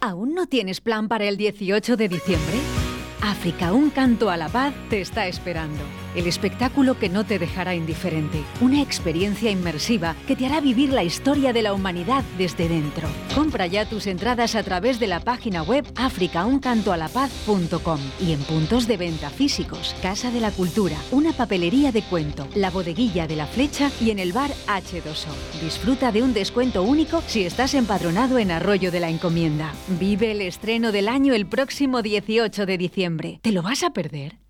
¿Aún 0.00 0.34
no 0.34 0.46
tienes 0.46 0.80
plan 0.80 1.08
para 1.08 1.26
el 1.26 1.36
18 1.36 1.96
de 1.96 2.08
diciembre? 2.08 2.81
África, 3.22 3.72
un 3.72 3.90
canto 3.90 4.30
a 4.30 4.36
la 4.36 4.48
paz 4.48 4.74
te 4.90 5.00
está 5.00 5.28
esperando. 5.28 6.01
El 6.14 6.26
espectáculo 6.26 6.98
que 6.98 7.08
no 7.08 7.24
te 7.24 7.38
dejará 7.38 7.74
indiferente. 7.74 8.42
Una 8.60 8.82
experiencia 8.82 9.50
inmersiva 9.50 10.14
que 10.26 10.36
te 10.36 10.44
hará 10.46 10.60
vivir 10.60 10.92
la 10.92 11.04
historia 11.04 11.52
de 11.52 11.62
la 11.62 11.72
humanidad 11.72 12.24
desde 12.36 12.68
dentro. 12.68 13.08
Compra 13.34 13.66
ya 13.66 13.88
tus 13.88 14.06
entradas 14.06 14.54
a 14.54 14.62
través 14.62 15.00
de 15.00 15.06
la 15.06 15.20
página 15.20 15.62
web 15.62 15.86
africauncantoalapaz.com 15.96 18.00
y 18.20 18.32
en 18.32 18.40
puntos 18.40 18.86
de 18.86 18.98
venta 18.98 19.30
físicos, 19.30 19.96
Casa 20.02 20.30
de 20.30 20.40
la 20.40 20.50
Cultura, 20.50 20.96
una 21.10 21.32
papelería 21.32 21.92
de 21.92 22.02
cuento, 22.02 22.46
la 22.54 22.70
bodeguilla 22.70 23.26
de 23.26 23.36
la 23.36 23.46
flecha 23.46 23.90
y 24.00 24.10
en 24.10 24.18
el 24.18 24.32
bar 24.32 24.50
H2O. 24.66 25.62
Disfruta 25.62 26.12
de 26.12 26.22
un 26.22 26.34
descuento 26.34 26.82
único 26.82 27.22
si 27.26 27.44
estás 27.44 27.74
empadronado 27.74 28.38
en 28.38 28.50
Arroyo 28.50 28.90
de 28.90 29.00
la 29.00 29.08
Encomienda. 29.08 29.72
Vive 30.00 30.32
el 30.32 30.42
estreno 30.42 30.92
del 30.92 31.08
año 31.08 31.34
el 31.34 31.46
próximo 31.46 32.02
18 32.02 32.66
de 32.66 32.78
diciembre. 32.78 33.38
¿Te 33.42 33.52
lo 33.52 33.62
vas 33.62 33.82
a 33.82 33.90
perder? 33.90 34.41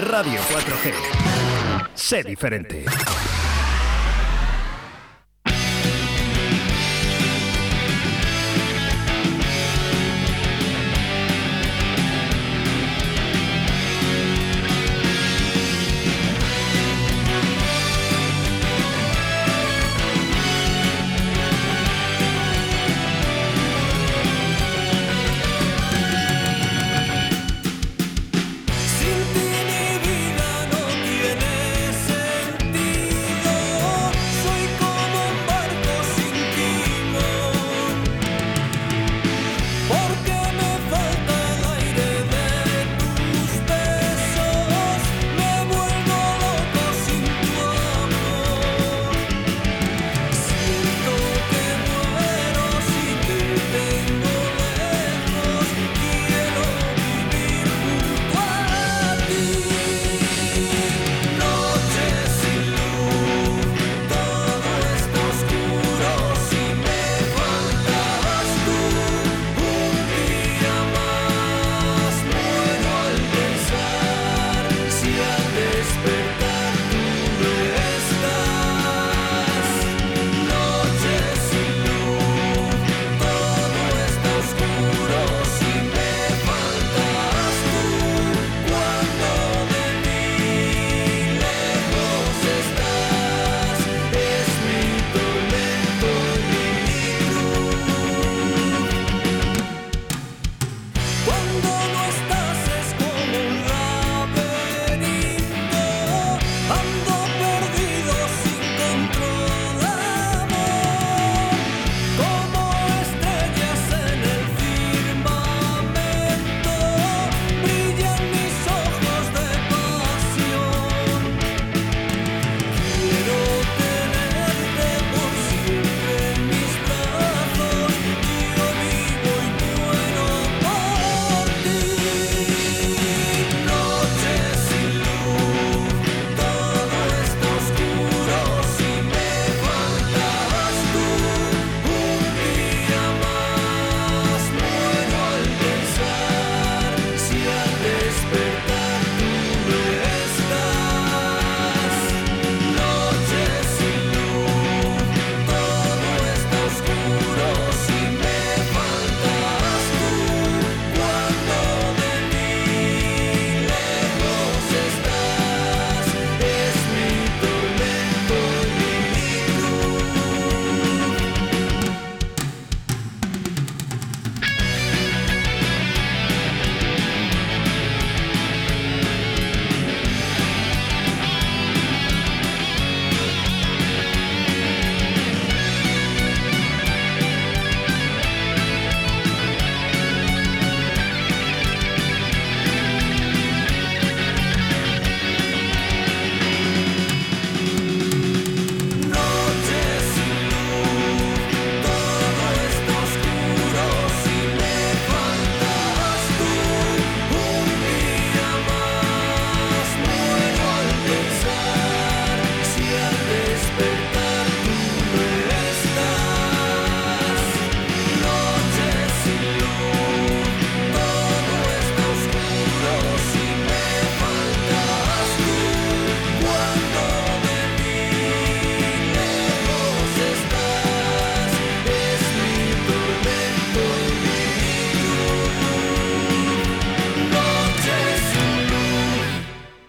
Radio 0.00 0.40
4G. 0.42 0.92
Sé 1.94 2.22
diferente. 2.22 2.84